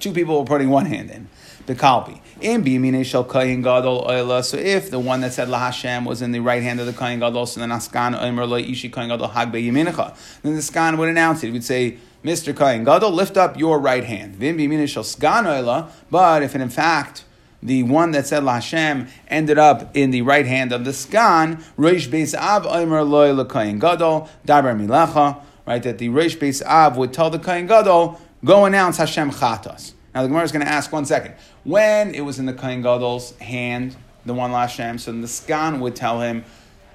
Two 0.01 0.13
people 0.13 0.39
were 0.39 0.45
putting 0.45 0.69
one 0.69 0.85
hand 0.85 1.11
in. 1.11 1.31
The 1.65 1.75
Kalpi. 1.75 2.21
In 2.43 2.65
biyamine 2.65 3.05
shel 3.05 3.25
kayin 3.25 3.63
gadol 3.63 4.05
oila. 4.05 4.45
So 4.45 4.57
if 4.57 4.91
the 4.91 4.99
one 4.99 5.21
that 5.21 5.33
said 5.33 5.49
la 5.49 5.61
Hashem 5.61 6.05
was 6.05 6.23
in 6.23 6.33
the 6.33 6.41
right 6.41 6.61
hand 6.61 6.81
of 6.81 6.87
the 6.87 6.93
kayin 6.93 7.21
gadol, 7.21 7.47
so 7.47 7.61
then 7.61 7.71
askan 7.71 8.19
oimer 8.19 8.49
lo 8.49 8.57
ishi 8.57 8.91
kayin 8.91 9.09
gadol 9.09 9.29
hag 9.29 9.53
beyaminecha. 9.53 10.17
Then 10.43 10.57
the 10.57 10.61
skan 10.61 10.99
would 10.99 11.09
announce 11.09 11.45
it. 11.45 11.47
He 11.47 11.53
would 11.53 11.63
say, 11.63 11.99
Mr. 12.25 12.53
Kayin 12.53 12.85
Gadol, 12.85 13.11
lift 13.11 13.37
up 13.37 13.59
your 13.59 13.79
right 13.79 14.05
hand. 14.05 14.35
Vim 14.37 14.59
biyamine 14.59 14.89
shel 14.89 15.05
skan 15.05 15.45
oila. 15.45 15.89
But 16.11 16.43
if 16.43 16.57
in 16.57 16.69
fact 16.69 17.25
the 17.63 17.85
one 17.85 18.11
that 18.11 18.27
said 18.27 18.43
La 18.43 18.55
Hashem 18.55 19.07
ended 19.29 19.59
up 19.59 19.97
in 19.97 20.11
the 20.11 20.23
right 20.23 20.47
hand 20.47 20.73
of 20.73 20.85
the 20.85 20.91
skan, 20.91 21.63
Reish 21.79 22.09
Beis 22.09 22.35
Av 22.35 22.67
Omer 22.67 23.05
Loy 23.05 23.29
LeKayin 23.29 23.79
Gadol, 23.79 24.29
Dabar 24.45 24.75
Milacha, 24.75 25.41
right, 25.65 25.83
that 25.85 25.99
the 25.99 26.09
Reish 26.09 26.37
Beis 26.37 26.61
Av 26.67 26.97
would 26.97 27.13
tell 27.13 27.31
the 27.31 27.39
Kayin 27.39 27.69
Gadol, 27.69 28.21
go 28.45 28.65
announce 28.65 28.97
Hashem 28.97 29.31
Chatas. 29.31 29.93
Now 30.15 30.23
the 30.23 30.29
Gemara 30.29 30.45
is 30.45 30.53
going 30.53 30.65
to 30.65 30.71
ask 30.71 30.93
one 30.93 31.05
second. 31.05 31.35
When 31.65 32.15
it 32.15 32.21
was 32.21 32.39
in 32.39 32.47
the 32.47 32.53
Kohen 32.53 32.83
Gadol's 32.83 33.37
hand, 33.39 33.97
the 34.27 34.35
one 34.35 34.53
last 34.53 34.77
Shem, 34.77 34.99
so 34.99 35.13
the 35.13 35.27
Skan 35.27 35.81
would 35.81 35.97
tell 35.97 36.21
him, 36.21 36.45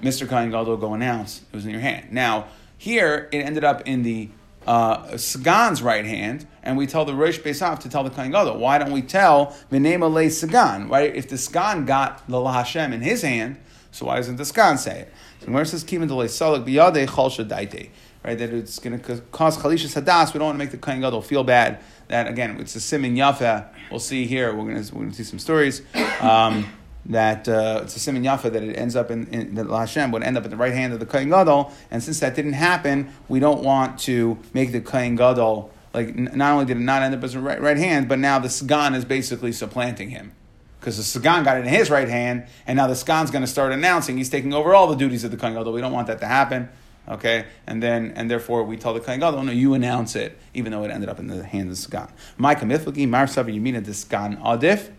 Mr. 0.02 0.28
Kohen 0.28 0.50
Gadol, 0.50 0.76
go 0.76 0.94
announce. 0.94 1.42
It 1.52 1.56
was 1.56 1.64
in 1.66 1.72
your 1.72 1.80
hand. 1.80 2.12
Now, 2.12 2.46
here 2.76 3.28
it 3.32 3.38
ended 3.38 3.64
up 3.64 3.82
in 3.86 4.02
the 4.02 4.28
uh, 4.66 5.16
Sagan's 5.16 5.82
right 5.82 6.04
hand, 6.04 6.46
and 6.62 6.76
we 6.76 6.86
tell 6.86 7.04
the 7.04 7.14
Rosh 7.14 7.38
Beisaf 7.38 7.80
to 7.80 7.88
tell 7.88 8.04
the 8.04 8.10
Kohen 8.10 8.30
Gadol. 8.30 8.58
Why 8.58 8.78
don't 8.78 8.92
we 8.92 9.02
tell 9.02 9.56
Menema 9.72 10.12
Le 10.12 10.30
Sagan, 10.30 10.88
right? 10.88 11.14
If 11.14 11.28
the 11.28 11.38
Sagan 11.38 11.86
got 11.86 12.28
the 12.28 12.38
La 12.38 12.52
Hashem 12.52 12.92
in 12.92 13.00
his 13.00 13.22
hand, 13.22 13.58
so 13.90 14.06
why 14.06 14.16
doesn't 14.16 14.36
the 14.36 14.44
Sagan 14.44 14.78
say 14.78 15.00
it? 15.00 15.12
So 15.40 15.50
where 15.50 15.64
says 15.64 15.84
Kimin 15.84 16.08
Delay 16.08 16.28
Salak 16.28 16.64
Biyade 16.64 17.06
Chol 17.08 17.30
Shadaite, 17.30 17.88
right? 18.22 18.38
That 18.38 18.50
it's 18.50 18.78
going 18.78 19.00
to 19.00 19.20
cause 19.32 19.56
Chalisha 19.56 19.88
Sadas. 19.88 20.34
We 20.34 20.38
don't 20.38 20.46
want 20.46 20.56
to 20.56 20.64
make 20.64 20.70
the 20.70 20.78
Kohen 20.78 21.00
Gadol 21.00 21.22
feel 21.22 21.42
bad 21.42 21.80
that 22.08 22.28
again 22.28 22.58
it's 22.60 22.74
a 22.76 22.80
simin 22.80 23.16
yafa. 23.16 23.68
We'll 23.90 24.00
see 24.00 24.26
here. 24.26 24.54
We're 24.54 24.82
to 24.82 24.94
we're 24.94 25.06
to 25.06 25.14
see 25.14 25.24
some 25.24 25.38
stories. 25.38 25.82
Um, 26.20 26.72
that 27.06 27.48
uh, 27.48 27.80
it's 27.84 27.96
a 27.96 28.00
simin 28.00 28.22
yafa 28.22 28.52
that 28.52 28.62
it 28.62 28.74
ends 28.74 28.94
up 28.94 29.10
in, 29.10 29.26
in 29.28 29.54
that 29.54 29.68
Hashem 29.68 30.10
would 30.10 30.22
end 30.22 30.36
up 30.36 30.44
in 30.44 30.50
the 30.50 30.56
right 30.56 30.74
hand 30.74 30.92
of 30.92 31.00
the 31.00 31.06
kohen 31.06 31.30
gadol, 31.30 31.72
and 31.90 32.02
since 32.02 32.20
that 32.20 32.34
didn't 32.34 32.52
happen, 32.52 33.12
we 33.28 33.40
don't 33.40 33.62
want 33.62 33.98
to 34.00 34.38
make 34.52 34.72
the 34.72 34.80
kohen 34.80 35.16
gadol 35.16 35.70
like 35.94 36.14
not 36.14 36.52
only 36.52 36.66
did 36.66 36.76
it 36.76 36.80
not 36.80 37.02
end 37.02 37.14
up 37.14 37.24
as 37.24 37.34
a 37.34 37.40
right, 37.40 37.60
right 37.60 37.78
hand, 37.78 38.08
but 38.08 38.18
now 38.18 38.38
the 38.38 38.50
sagan 38.50 38.94
is 38.94 39.04
basically 39.04 39.52
supplanting 39.52 40.10
him 40.10 40.32
because 40.80 40.96
the 40.96 41.02
Sagan 41.02 41.44
got 41.44 41.56
it 41.58 41.60
in 41.60 41.66
his 41.66 41.90
right 41.90 42.08
hand, 42.08 42.46
and 42.66 42.76
now 42.76 42.86
the 42.86 42.94
Sagan's 42.94 43.30
going 43.30 43.42
to 43.42 43.48
start 43.48 43.72
announcing 43.72 44.16
he's 44.16 44.30
taking 44.30 44.54
over 44.54 44.74
all 44.74 44.86
the 44.86 44.94
duties 44.94 45.24
of 45.24 45.30
the 45.30 45.36
Kohen 45.36 45.54
Gadol. 45.54 45.72
We 45.72 45.80
don't 45.80 45.92
want 45.92 46.06
that 46.06 46.20
to 46.20 46.26
happen. 46.26 46.68
Okay, 47.08 47.46
and 47.66 47.82
then 47.82 48.12
and 48.16 48.30
therefore 48.30 48.64
we 48.64 48.76
tell 48.76 48.92
the 48.92 49.00
kohen 49.00 49.20
gadol, 49.20 49.40
oh, 49.40 49.42
no, 49.42 49.52
you 49.52 49.72
announce 49.72 50.14
it, 50.14 50.38
even 50.52 50.72
though 50.72 50.84
it 50.84 50.90
ended 50.90 51.08
up 51.08 51.18
in 51.18 51.26
the 51.26 51.42
hands 51.42 51.86
of 51.86 51.90
Sgan. 51.90 52.10
My 52.36 52.54
kamiflagi 52.54 53.08
mar 53.08 53.24
savar 53.26 53.54
yamina 53.54 53.82
diskan 53.82 54.40
adif. 54.42 54.90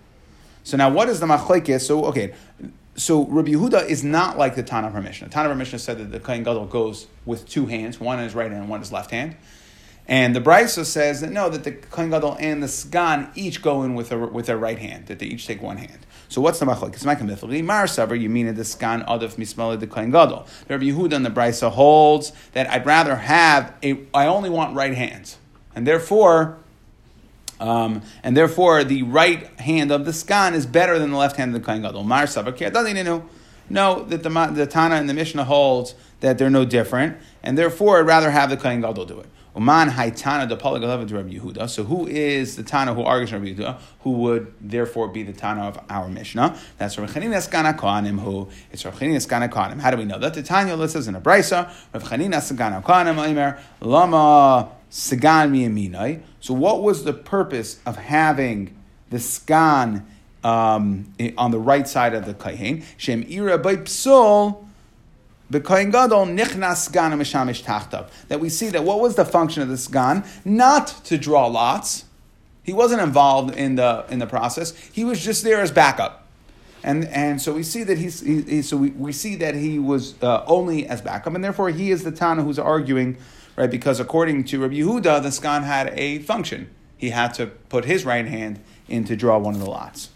So 0.64 0.76
now, 0.76 0.90
what 0.90 1.08
is 1.08 1.20
the 1.20 1.28
machlekes? 1.28 1.82
So 1.82 2.06
okay, 2.06 2.34
so 2.96 3.26
Rabbi 3.26 3.52
Yehuda 3.52 3.88
is 3.88 4.04
not 4.04 4.40
like 4.40 4.56
the 4.56 4.64
Tana 4.64 4.88
of 4.88 5.04
Mishnah. 5.04 5.30
Tana 5.30 5.52
of 5.52 5.58
Mishnah 5.58 5.80
said 5.80 6.00
that 6.00 6.12
the 6.12 6.20
kohen 6.20 6.44
gadol 6.44 6.66
goes 6.66 7.06
with 7.26 7.48
two 7.48 7.68
hands, 7.68 8.00
one 8.00 8.18
in 8.18 8.26
his 8.26 8.34
right 8.34 8.52
hand, 8.52 8.70
one 8.70 8.78
in 8.78 8.82
his 8.82 8.92
left 8.92 9.12
hand. 9.12 9.36
And 10.10 10.36
the 10.36 10.42
Brisa 10.42 10.86
says 10.86 11.22
that 11.22 11.32
no, 11.32 11.50
that 11.50 11.64
the 11.64 11.72
Kohen 11.72 12.10
Gadol 12.10 12.36
and 12.40 12.64
the 12.64 12.68
Sgan 12.68 13.30
each 13.36 13.62
go 13.62 13.84
in 13.84 13.94
with, 13.94 14.12
a, 14.12 14.18
with 14.18 14.48
their 14.48 14.58
right 14.58 14.80
hand, 14.80 15.06
that 15.06 15.20
they 15.20 15.28
each 15.28 15.46
take 15.46 15.62
one 15.62 15.78
hand. 15.78 16.00
So 16.30 16.42
what's 16.42 16.60
the 16.60 16.66
machlok? 16.66 16.94
It's 16.94 17.04
my 17.04 17.16
kamifli. 17.16 17.64
Mar 17.64 17.88
saver 17.88 18.16
yamina 18.16 18.56
the 18.56 18.62
skan 18.62 19.06
adif 19.08 19.36
mismala 19.36 19.80
the 19.80 19.88
kohen 19.88 20.12
gadol. 20.12 20.48
Rabbi 20.70 20.86
Yehuda 20.86 21.14
and 21.14 21.26
the 21.26 21.32
Brisa 21.32 21.72
holds 21.72 22.32
that 22.54 22.70
I'd 22.70 22.86
rather 22.86 23.16
have 23.16 23.74
a. 23.84 24.00
I 24.14 24.28
only 24.28 24.52
want 24.52 24.76
right 24.76 24.94
hands, 24.94 25.38
and 25.76 25.86
therefore 25.86 26.58
Um, 27.60 28.04
and 28.24 28.38
therefore, 28.38 28.86
the 28.86 29.04
right 29.04 29.46
hand 29.60 29.92
of 29.92 30.06
the 30.06 30.12
skan 30.12 30.54
is 30.54 30.66
better 30.66 30.98
than 30.98 31.12
the 31.12 31.18
left 31.18 31.36
hand 31.36 31.54
of 31.54 31.62
the 31.62 31.66
Kohen 31.66 31.82
Gadol. 31.82 32.04
Mar 32.06 32.26
doesn't 32.26 33.24
No, 33.70 34.04
that 34.06 34.24
the, 34.24 34.52
the 34.54 34.66
Tana 34.66 34.96
and 34.96 35.10
the 35.10 35.14
Mishnah 35.14 35.44
holds 35.44 35.94
that 36.22 36.38
they're 36.38 36.50
no 36.50 36.64
different, 36.64 37.18
and 37.44 37.58
therefore, 37.58 38.00
I'd 38.00 38.08
rather 38.08 38.32
have 38.32 38.50
the 38.50 38.56
Kohen 38.56 38.80
Gadol 38.80 39.06
do 39.06 39.20
it. 39.20 39.28
Uman 39.56 39.90
Haitana 39.90 40.48
de 40.48 40.56
Palagalav 40.56 41.12
Rabbi 41.12 41.34
Yehuda. 41.34 41.70
So 41.70 41.84
who 41.84 42.08
is 42.08 42.56
the 42.56 42.64
Tana 42.64 42.94
who 42.94 43.02
argues 43.02 43.34
Rabbi 43.34 43.54
Yehuda, 43.54 43.80
who 44.02 44.12
would 44.12 44.54
therefore 44.62 45.08
be 45.08 45.24
the 45.24 45.34
Tana 45.34 45.68
of 45.68 45.80
our 45.90 46.08
Mishnah? 46.08 46.58
That's 46.78 46.98
Rav 46.98 47.12
Chanina 47.12 47.38
Skana 47.38 47.78
Kohanim, 47.78 48.20
who 48.20 48.50
it's 48.72 48.86
Rav 48.86 48.98
Chanina 48.98 49.18
Skana 49.18 49.50
Kohanim. 49.50 49.80
How 49.80 49.92
do 49.92 49.98
we 49.98 50.06
know 50.06 50.20
that? 50.20 50.34
The 50.34 50.44
Tanya 50.44 50.76
lists 50.76 51.08
in 51.08 51.16
a 51.16 51.22
brisa, 51.22 51.72
Rav 51.94 52.04
Chanina 52.04 52.36
Skana 52.36 52.84
Kohanim, 52.84 53.18
Omer, 53.18 53.60
Lama 53.82 54.70
Sagan 54.90 55.52
Miyaminai. 55.52 56.22
So 56.40 56.54
what 56.54 56.82
was 56.82 57.04
the 57.04 57.14
purpose 57.14 57.80
of 57.86 57.98
having 57.98 58.76
the 59.10 59.18
Skan 59.18 60.04
um, 60.44 61.14
on 61.38 61.52
the 61.52 61.60
right 61.60 61.88
side 61.88 62.14
of 62.14 62.26
the 62.26 62.34
Kahin? 62.34 62.84
Shem 62.98 63.26
Ira 63.30 63.58
by 63.58 63.78
Psul, 63.78 64.66
That 65.52 65.64
we 68.40 68.50
see 68.50 68.70
that 68.70 68.84
what 68.84 69.00
was 69.00 69.16
the 69.16 69.26
function 69.26 69.64
of 69.64 69.70
this 69.70 69.88
gan? 69.88 70.24
Not 70.46 70.88
to 71.06 71.18
draw 71.18 71.48
lots. 71.48 72.06
He 72.64 72.74
wasn't 72.74 73.02
involved 73.02 73.56
in 73.56 73.76
the 73.76 74.06
in 74.10 74.20
the 74.20 74.28
process. 74.28 74.76
He 74.94 75.04
was 75.04 75.24
just 75.24 75.44
there 75.44 75.62
as 75.62 75.72
backup. 75.72 76.28
And, 76.84 77.06
and 77.08 77.42
so 77.42 77.54
we 77.54 77.64
see 77.64 77.84
that 77.84 77.98
he's 77.98 78.22
he, 78.22 78.42
he, 78.44 78.62
so 78.62 78.78
we, 78.78 78.92
we 78.92 79.12
see 79.12 79.36
that 79.38 79.56
he 79.56 79.80
was 79.80 80.22
uh, 80.22 80.44
only 80.48 80.88
as 80.88 81.02
backup, 81.02 81.36
and 81.36 81.44
therefore 81.44 81.70
he 81.70 81.92
is 81.92 82.04
the 82.04 82.12
Tana 82.12 82.44
who's 82.44 82.60
arguing, 82.60 83.18
right? 83.56 83.70
Because 83.70 84.00
according 84.00 84.46
to 84.46 84.62
Rabbi 84.62 84.76
Yehuda, 84.76 85.22
the 85.22 85.30
skan 85.30 85.64
had 85.64 85.92
a 85.98 86.20
function. 86.20 86.70
He 86.96 87.10
had 87.10 87.34
to 87.36 87.48
put 87.48 87.86
his 87.86 88.06
right 88.06 88.26
hand 88.26 88.62
in 88.88 89.04
to 89.06 89.16
draw 89.16 89.38
one 89.38 89.56
of 89.56 89.60
the 89.60 89.70
lots. 89.70 90.10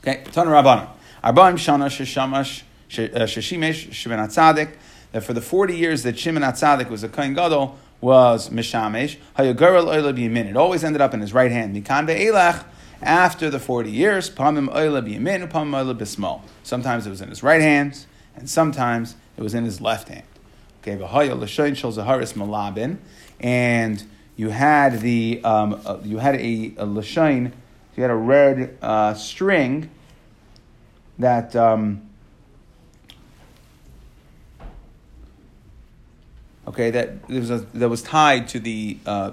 Okay, 0.00 0.24
Tana 0.32 0.50
Rabbanim. 0.50 0.88
Arbaim 1.22 1.54
Shana 1.54 1.86
Sheshamash 1.86 2.62
Sheshimesh 2.90 3.92
Shimon 3.92 4.18
Atzadik, 4.18 4.74
that 5.12 5.22
for 5.22 5.32
the 5.32 5.40
40 5.40 5.76
years 5.76 6.02
that 6.02 6.18
Shimon 6.18 6.42
Atzadik 6.42 6.88
was 6.88 7.02
a 7.02 7.08
Kohen 7.08 7.34
Gadol, 7.34 7.78
was 8.00 8.48
Mishamesh. 8.48 9.16
Hayagarel 9.36 9.86
Oila 9.86 10.16
B'Yamin. 10.16 10.46
It 10.46 10.56
always 10.56 10.82
ended 10.84 11.02
up 11.02 11.14
in 11.14 11.20
his 11.20 11.32
right 11.32 11.50
hand. 11.50 11.76
Mikan 11.76 12.06
Ve'elach, 12.06 12.64
after 13.02 13.50
the 13.50 13.58
40 13.58 13.90
years, 13.90 14.30
Pamim 14.30 14.68
Oila 14.74 15.02
B'Yamin, 15.02 15.50
Pamim 15.50 15.74
Oila 15.74 15.94
B'Smol. 15.96 16.42
Sometimes 16.62 17.06
it 17.06 17.10
was 17.10 17.20
in 17.20 17.28
his 17.28 17.42
right 17.42 17.60
hand, 17.60 18.06
and 18.36 18.48
sometimes 18.48 19.16
it 19.36 19.42
was 19.42 19.54
in 19.54 19.64
his 19.64 19.80
left 19.80 20.08
hand. 20.08 20.24
Okay, 20.82 20.96
V'Haya 20.96 21.38
L'Shoin 21.38 21.76
Shal 21.76 21.92
Zaharis 21.92 22.34
Malabin, 22.34 22.98
and 23.38 24.02
you 24.36 24.48
had 24.48 25.00
the 25.00 25.40
um, 25.44 25.80
uh, 25.84 25.98
you 26.02 26.18
had 26.18 26.36
a, 26.36 26.72
a 26.78 26.86
you 26.86 28.02
had 28.02 28.10
a 28.10 28.14
red 28.14 28.78
uh, 28.80 29.12
string 29.12 29.90
that 31.18 31.54
um, 31.54 32.09
okay, 36.66 36.90
that 36.90 37.28
was 37.28 37.50
a, 37.50 37.58
that 37.74 37.88
was 37.88 38.02
tied 38.02 38.48
to 38.48 38.60
the 38.60 38.98
uh, 39.06 39.32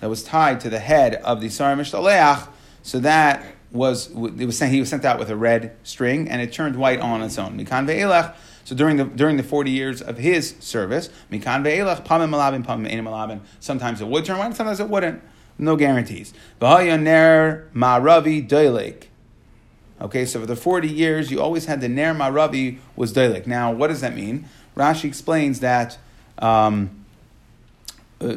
that 0.00 0.08
was 0.08 0.22
tied 0.22 0.60
to 0.60 0.70
the 0.70 0.78
head 0.78 1.14
of 1.16 1.40
the 1.40 1.48
Sarah 1.48 1.76
Mishtaleach. 1.76 2.48
So 2.82 2.98
that 3.00 3.44
was 3.70 4.08
it 4.10 4.46
was 4.46 4.58
saying 4.58 4.72
he 4.72 4.80
was 4.80 4.88
sent 4.88 5.04
out 5.04 5.18
with 5.18 5.30
a 5.30 5.36
red 5.36 5.76
string 5.82 6.28
and 6.28 6.42
it 6.42 6.52
turned 6.52 6.76
white 6.76 7.00
on 7.00 7.22
its 7.22 7.38
own. 7.38 7.58
Mikan 7.58 7.86
ve'elach. 7.86 8.34
So 8.64 8.74
during 8.76 8.96
the 8.96 9.04
during 9.04 9.36
the 9.36 9.42
forty 9.42 9.70
years 9.70 10.02
of 10.02 10.18
his 10.18 10.54
service, 10.60 11.08
mikan 11.30 11.64
ve'elach 11.64 12.04
pamim 12.04 12.30
malabin 12.30 12.64
pamim 12.64 12.90
enim 12.90 13.06
malabin. 13.06 13.40
Sometimes 13.60 14.00
it 14.00 14.08
would 14.08 14.24
turn 14.24 14.38
white, 14.38 14.54
sometimes 14.54 14.80
it 14.80 14.88
wouldn't. 14.88 15.22
No 15.58 15.76
guarantees. 15.76 16.32
V'hayaner 16.60 17.70
ma'ravi 17.72 18.48
doilek. 18.48 19.04
Okay, 20.00 20.24
so 20.24 20.40
for 20.40 20.46
the 20.46 20.56
40 20.56 20.88
years, 20.88 21.30
you 21.30 21.40
always 21.40 21.66
had 21.66 21.80
the 21.80 21.88
Ner 21.88 22.12
Maravi 22.12 22.78
was 22.96 23.12
Dailek. 23.12 23.46
Now, 23.46 23.70
what 23.70 23.86
does 23.86 24.00
that 24.00 24.16
mean? 24.16 24.46
Rashi 24.76 25.04
explains 25.04 25.60
that 25.60 25.96
um, 26.38 27.04
uh, 28.20 28.36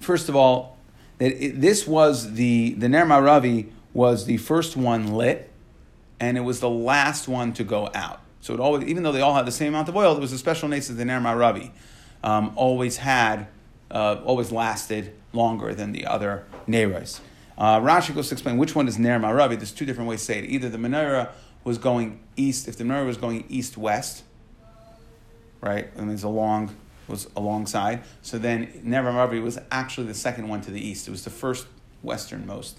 first 0.00 0.28
of 0.28 0.36
all, 0.36 0.76
that 1.18 1.32
it, 1.32 1.60
this 1.60 1.86
was 1.86 2.34
the 2.34 2.74
the 2.74 2.88
Ner 2.88 3.04
Maravi 3.04 3.70
was 3.92 4.26
the 4.26 4.36
first 4.38 4.76
one 4.76 5.14
lit, 5.14 5.50
and 6.20 6.36
it 6.36 6.42
was 6.42 6.60
the 6.60 6.70
last 6.70 7.28
one 7.28 7.52
to 7.54 7.64
go 7.64 7.90
out. 7.94 8.20
So 8.40 8.52
it 8.52 8.60
always, 8.60 8.86
even 8.88 9.02
though 9.02 9.12
they 9.12 9.22
all 9.22 9.34
had 9.34 9.46
the 9.46 9.52
same 9.52 9.68
amount 9.68 9.88
of 9.88 9.96
oil, 9.96 10.16
it 10.16 10.20
was 10.20 10.32
a 10.32 10.38
special 10.38 10.68
nature 10.68 10.88
that 10.88 10.94
the 10.94 11.04
Ner 11.04 11.20
Maravi 11.20 11.70
um, 12.22 12.52
always 12.56 12.98
had, 12.98 13.46
uh, 13.90 14.20
always 14.24 14.52
lasted 14.52 15.14
longer 15.32 15.74
than 15.74 15.92
the 15.92 16.06
other 16.06 16.44
Neras. 16.66 17.20
Uh, 17.56 17.80
Rashi 17.80 18.14
goes 18.14 18.28
to 18.28 18.34
explain 18.34 18.58
which 18.58 18.74
one 18.74 18.88
is 18.88 18.98
Ner 18.98 19.18
Maravi. 19.18 19.56
There's 19.56 19.72
two 19.72 19.86
different 19.86 20.10
ways 20.10 20.20
to 20.20 20.26
say 20.26 20.38
it. 20.40 20.50
Either 20.50 20.68
the 20.68 20.78
menorah 20.78 21.30
was 21.62 21.78
going 21.78 22.20
east, 22.36 22.68
if 22.68 22.76
the 22.76 22.84
menorah 22.84 23.06
was 23.06 23.16
going 23.16 23.44
east 23.48 23.78
west, 23.78 24.24
right, 25.60 25.88
and 25.96 26.10
it's 26.10 26.24
a 26.24 26.28
long 26.28 26.74
was 27.08 27.28
alongside. 27.36 28.02
So 28.22 28.38
then 28.38 28.80
Ner 28.82 29.02
Maravi 29.02 29.42
was 29.42 29.58
actually 29.70 30.06
the 30.06 30.14
second 30.14 30.48
one 30.48 30.60
to 30.62 30.70
the 30.70 30.80
east. 30.80 31.08
It 31.08 31.10
was 31.10 31.24
the 31.24 31.30
first 31.30 31.66
westernmost 32.02 32.78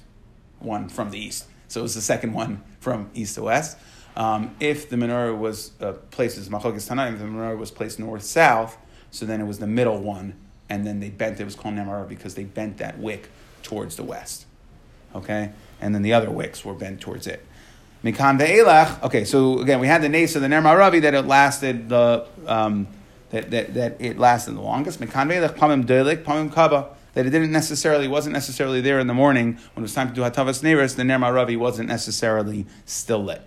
one 0.59 0.89
from 0.89 1.11
the 1.11 1.19
east. 1.19 1.45
So 1.67 1.81
it 1.81 1.83
was 1.83 1.95
the 1.95 2.01
second 2.01 2.33
one 2.33 2.63
from 2.79 3.09
east 3.13 3.35
to 3.35 3.43
west. 3.43 3.77
Um, 4.15 4.55
if 4.59 4.89
the 4.89 4.95
menorah 4.95 5.37
was 5.37 5.71
uh, 5.81 5.93
placed 6.11 6.37
as 6.37 6.47
Machlokes 6.47 6.89
Tanaim, 6.89 7.17
the 7.17 7.25
menorah 7.25 7.57
was 7.57 7.71
placed 7.71 7.99
north 7.99 8.23
south, 8.23 8.77
so 9.11 9.25
then 9.25 9.41
it 9.41 9.45
was 9.45 9.59
the 9.59 9.67
middle 9.67 9.99
one, 9.99 10.35
and 10.69 10.87
then 10.87 11.01
they 11.01 11.09
bent. 11.09 11.39
It 11.39 11.43
was 11.43 11.55
called 11.55 11.75
Ner 11.75 12.05
because 12.07 12.35
they 12.35 12.45
bent 12.45 12.77
that 12.77 12.97
wick 12.97 13.29
towards 13.61 13.97
the 13.97 14.03
west. 14.03 14.45
Okay, 15.13 15.51
and 15.81 15.93
then 15.93 16.01
the 16.01 16.13
other 16.13 16.29
wicks 16.29 16.63
were 16.63 16.73
bent 16.73 17.01
towards 17.01 17.27
it. 17.27 17.45
Mikan 18.03 18.39
ve'elach. 18.39 19.03
Okay, 19.03 19.25
so 19.25 19.59
again, 19.59 19.79
we 19.81 19.87
had 19.87 20.01
the 20.01 20.23
of 20.23 20.41
the 20.41 20.47
Ner 20.47 20.61
Maravi 20.61 21.01
that 21.01 21.13
it 21.13 21.23
lasted 21.23 21.89
the. 21.89 22.25
Um, 22.47 22.87
that, 23.35 23.51
that, 23.51 23.73
that 23.73 23.97
it 23.99 24.17
lasted 24.17 24.55
the 24.55 24.61
longest. 24.61 24.99
That 24.99 25.11
it 27.25 27.29
didn't 27.29 27.51
necessarily 27.51 28.07
wasn't 28.07 28.33
necessarily 28.33 28.81
there 28.81 28.99
in 28.99 29.07
the 29.07 29.13
morning 29.13 29.53
when 29.73 29.77
it 29.77 29.81
was 29.81 29.93
time 29.93 30.09
to 30.09 30.13
do 30.13 30.21
hatavas 30.21 30.63
neiros. 30.63 30.95
The 30.95 31.03
ner 31.03 31.17
maravi 31.17 31.57
wasn't 31.57 31.89
necessarily 31.89 32.65
still 32.85 33.23
lit. 33.23 33.41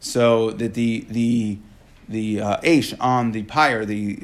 So 0.00 0.50
that 0.50 0.74
the 0.74 1.06
the 1.08 1.58
the 2.08 2.40
uh, 2.40 2.80
on 3.00 3.32
the 3.32 3.42
pyre, 3.42 3.84
the, 3.84 4.16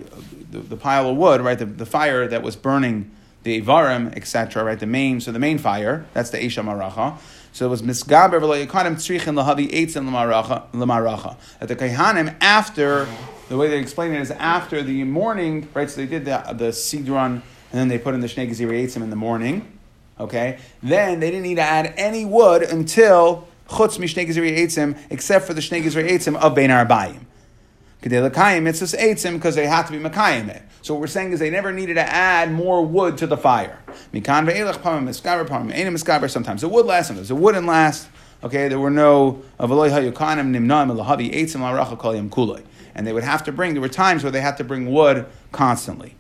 the, 0.51 0.61
the 0.61 0.77
pile 0.77 1.11
of 1.11 1.17
wood, 1.17 1.43
right, 1.43 1.59
the, 1.59 1.67
the 1.67 1.85
fire 1.85 2.27
that 2.27 2.43
was 2.43 2.57
burning 2.57 3.11
the 3.43 3.61
Ivarim, 3.61 4.17
etc., 4.17 4.65
right, 4.65 4.79
the 4.79 4.87
main, 4.87 5.21
so 5.21 5.31
the 5.31 5.39
main 5.39 5.59
fire, 5.59 6.07
that's 6.15 6.31
the 6.31 6.39
Esha 6.39 6.65
Maracha. 6.65 7.19
So 7.55 7.67
it 7.67 7.69
was 7.69 7.83
Misgaber 7.83 8.41
v'lo 8.41 8.67
yikanim 8.67 8.97
tzrichin 8.97 9.41
lahavi 9.41 9.71
eitzim 9.71 10.09
l'maracha. 10.09 11.37
That 11.61 11.69
the 11.69 11.77
Kaihanim, 11.77 12.35
after, 12.41 13.07
the 13.49 13.57
way 13.57 13.69
they 13.69 13.79
explain 13.79 14.13
it 14.13 14.21
is 14.21 14.33
after 14.33 14.83
the 14.83 15.05
morning, 15.05 15.69
right, 15.73 15.89
so 15.89 16.01
they 16.01 16.09
did 16.09 16.25
the, 16.25 16.43
the 16.53 16.71
Sidron, 16.71 17.35
and 17.35 17.43
then 17.71 17.87
they 17.87 17.97
put 17.97 18.13
in 18.13 18.19
the 18.19 18.27
Shnei 18.27 18.51
Geziri 18.51 18.85
eitzim 18.85 19.03
in 19.03 19.11
the 19.11 19.15
morning, 19.15 19.79
okay, 20.19 20.59
then 20.83 21.21
they 21.21 21.31
didn't 21.31 21.45
need 21.45 21.55
to 21.55 21.63
add 21.63 21.95
any 21.97 22.25
wood 22.25 22.63
until 22.63 23.47
chutz 23.69 23.99
mishnei 23.99 24.27
Geziri 24.27 24.59
eitzim, 24.59 24.99
except 25.09 25.47
for 25.47 25.55
the 25.55 25.61
Shnei 25.61 25.81
Geziri 25.81 26.11
eitzim 26.11 26.35
of 26.35 26.57
Bein 26.57 26.71
Arbayim. 26.71 27.21
Kedei 28.03 28.21
l'kayim 28.21 28.65
mitzvahs 28.65 28.99
eitzim, 28.99 29.35
because 29.35 29.55
they 29.55 29.69
have 29.69 29.87
to 29.87 29.93
be 29.93 30.01
makayim 30.01 30.49
it. 30.49 30.63
So 30.85 30.93
what 30.93 31.01
we're 31.01 31.07
saying 31.07 31.33
is 31.33 31.41
they 31.41 31.49
never 31.49 31.73
needed 31.73 31.95
to 31.95 32.07
add 32.07 32.53
more 32.53 32.85
wood 32.85 33.17
to 33.19 33.27
the 33.27 33.39
fire. 33.39 33.79
Sometimes 34.13 34.51
it 36.63 36.71
would 36.71 36.85
last, 36.85 37.07
sometimes 37.07 37.31
it 37.31 37.35
wouldn't 37.35 37.67
last. 37.67 38.07
Okay, 38.43 38.69
there 38.69 38.79
were 38.79 38.91
no 38.91 39.43
and 39.59 39.71
they 43.07 43.13
would 43.15 43.25
have 43.25 43.45
to 43.45 43.53
bring. 43.53 43.73
There 43.73 43.81
were 43.81 43.89
times 43.89 44.23
where 44.23 44.31
they 44.31 44.43
had 44.43 44.59
to 44.59 44.65
bring 44.65 44.93
wood 44.93 45.25
constantly. 45.53 46.17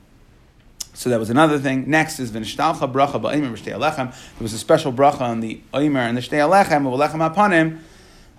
So 0.95 1.11
that 1.11 1.19
was 1.19 1.29
another 1.29 1.59
thing. 1.59 1.91
Next 1.91 2.19
is 2.19 2.31
v'nishtalcha 2.31 2.91
bracha 2.91 3.21
alechem. 3.21 4.13
There 4.39 4.43
was 4.43 4.55
a 4.55 4.59
special 4.59 4.95
bracha 4.95 5.21
on 5.21 5.41
the 5.41 5.61
oimer 5.75 6.09
and 6.09 6.17
the 6.17 6.23
shtei 6.23 6.39
alechem 6.39 6.85
v'lechem 6.85 7.35
apanim. 7.35 7.81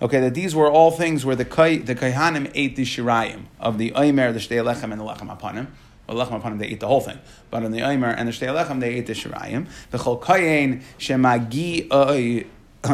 Okay, 0.01 0.21
that 0.21 0.33
these 0.33 0.55
were 0.55 0.71
all 0.71 0.89
things 0.89 1.23
where 1.23 1.35
the 1.35 1.43
the 1.43 1.93
kaihanim 1.95 2.49
ate 2.55 2.75
the 2.75 2.83
shirayim 2.83 3.43
of 3.59 3.77
the 3.77 3.91
oimer, 3.91 4.33
the 4.33 4.39
shtei 4.39 4.57
alechem, 4.63 4.91
and 4.91 4.99
the 4.99 5.05
lechem 5.05 5.29
apanim. 5.29 5.67
Lechem 6.13 6.35
upon 6.35 6.57
they 6.57 6.67
eat 6.67 6.79
the 6.79 6.87
whole 6.87 7.01
thing. 7.01 7.19
But 7.49 7.63
in 7.63 7.71
the 7.71 7.81
Omer 7.81 8.09
and 8.09 8.27
the 8.27 8.31
Shtei 8.31 8.47
Lechem, 8.47 8.79
they 8.79 8.93
ate 8.93 9.07
the 9.07 9.13
Shirayim. 9.13 9.67
The 9.91 9.97
Chol 9.97 10.21
Kayin 10.21 10.81
Shemagi 10.99 11.89
uh, 12.83 12.87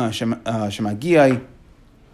Shemagi 0.70 1.46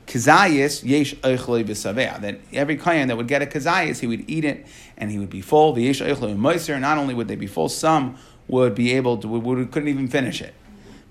Kazayis 0.08 0.86
yesh 0.86 1.16
eichloi 1.16 1.66
b'saveh. 1.66 2.22
That 2.22 2.40
every 2.54 2.78
kayan 2.78 3.10
that 3.10 3.18
would 3.18 3.28
get 3.28 3.42
a 3.42 3.46
kazayis, 3.46 4.00
he 4.00 4.08
would 4.08 4.30
eat 4.30 4.46
it 4.46 4.66
and 4.98 5.12
he 5.12 5.20
would 5.20 5.30
be 5.30 5.42
full. 5.42 5.74
The 5.74 5.84
yesh 5.84 6.02
eichloi 6.02 6.36
moiser. 6.38 6.80
Not 6.80 6.98
only 6.98 7.14
would 7.14 7.28
they 7.28 7.36
be 7.36 7.48
full, 7.48 7.68
some 7.68 8.18
would 8.48 8.74
be 8.74 8.94
able 8.94 9.18
to 9.18 9.28
would, 9.28 9.72
couldn't 9.72 9.90
even 9.90 10.08
finish 10.08 10.42
it. 10.42 10.54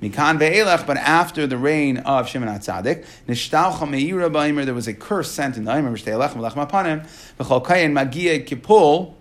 Mikan 0.01 0.39
ve'elach, 0.39 0.87
but 0.87 0.97
after 0.99 1.47
the 1.47 1.57
reign 1.57 1.99
of 1.99 2.29
Shimon 2.29 2.49
HaTzadik, 2.49 3.05
nishtalcha 3.29 3.87
meira 3.89 4.31
ba'imr, 4.31 4.65
there 4.65 4.75
was 4.75 4.89
a 4.89 4.95
curse 4.95 5.31
sent 5.31 5.57
in 5.57 5.65
the 5.65 5.75
Aimer, 5.75 5.91
v'shtei 5.93 6.13
alechem 6.13 6.35
v'lechem 6.35 6.69
apanim, 6.69 7.09
v'chol 7.39 7.65
kayin 7.65 7.93
magia 7.93 8.41
kipul, 8.41 9.15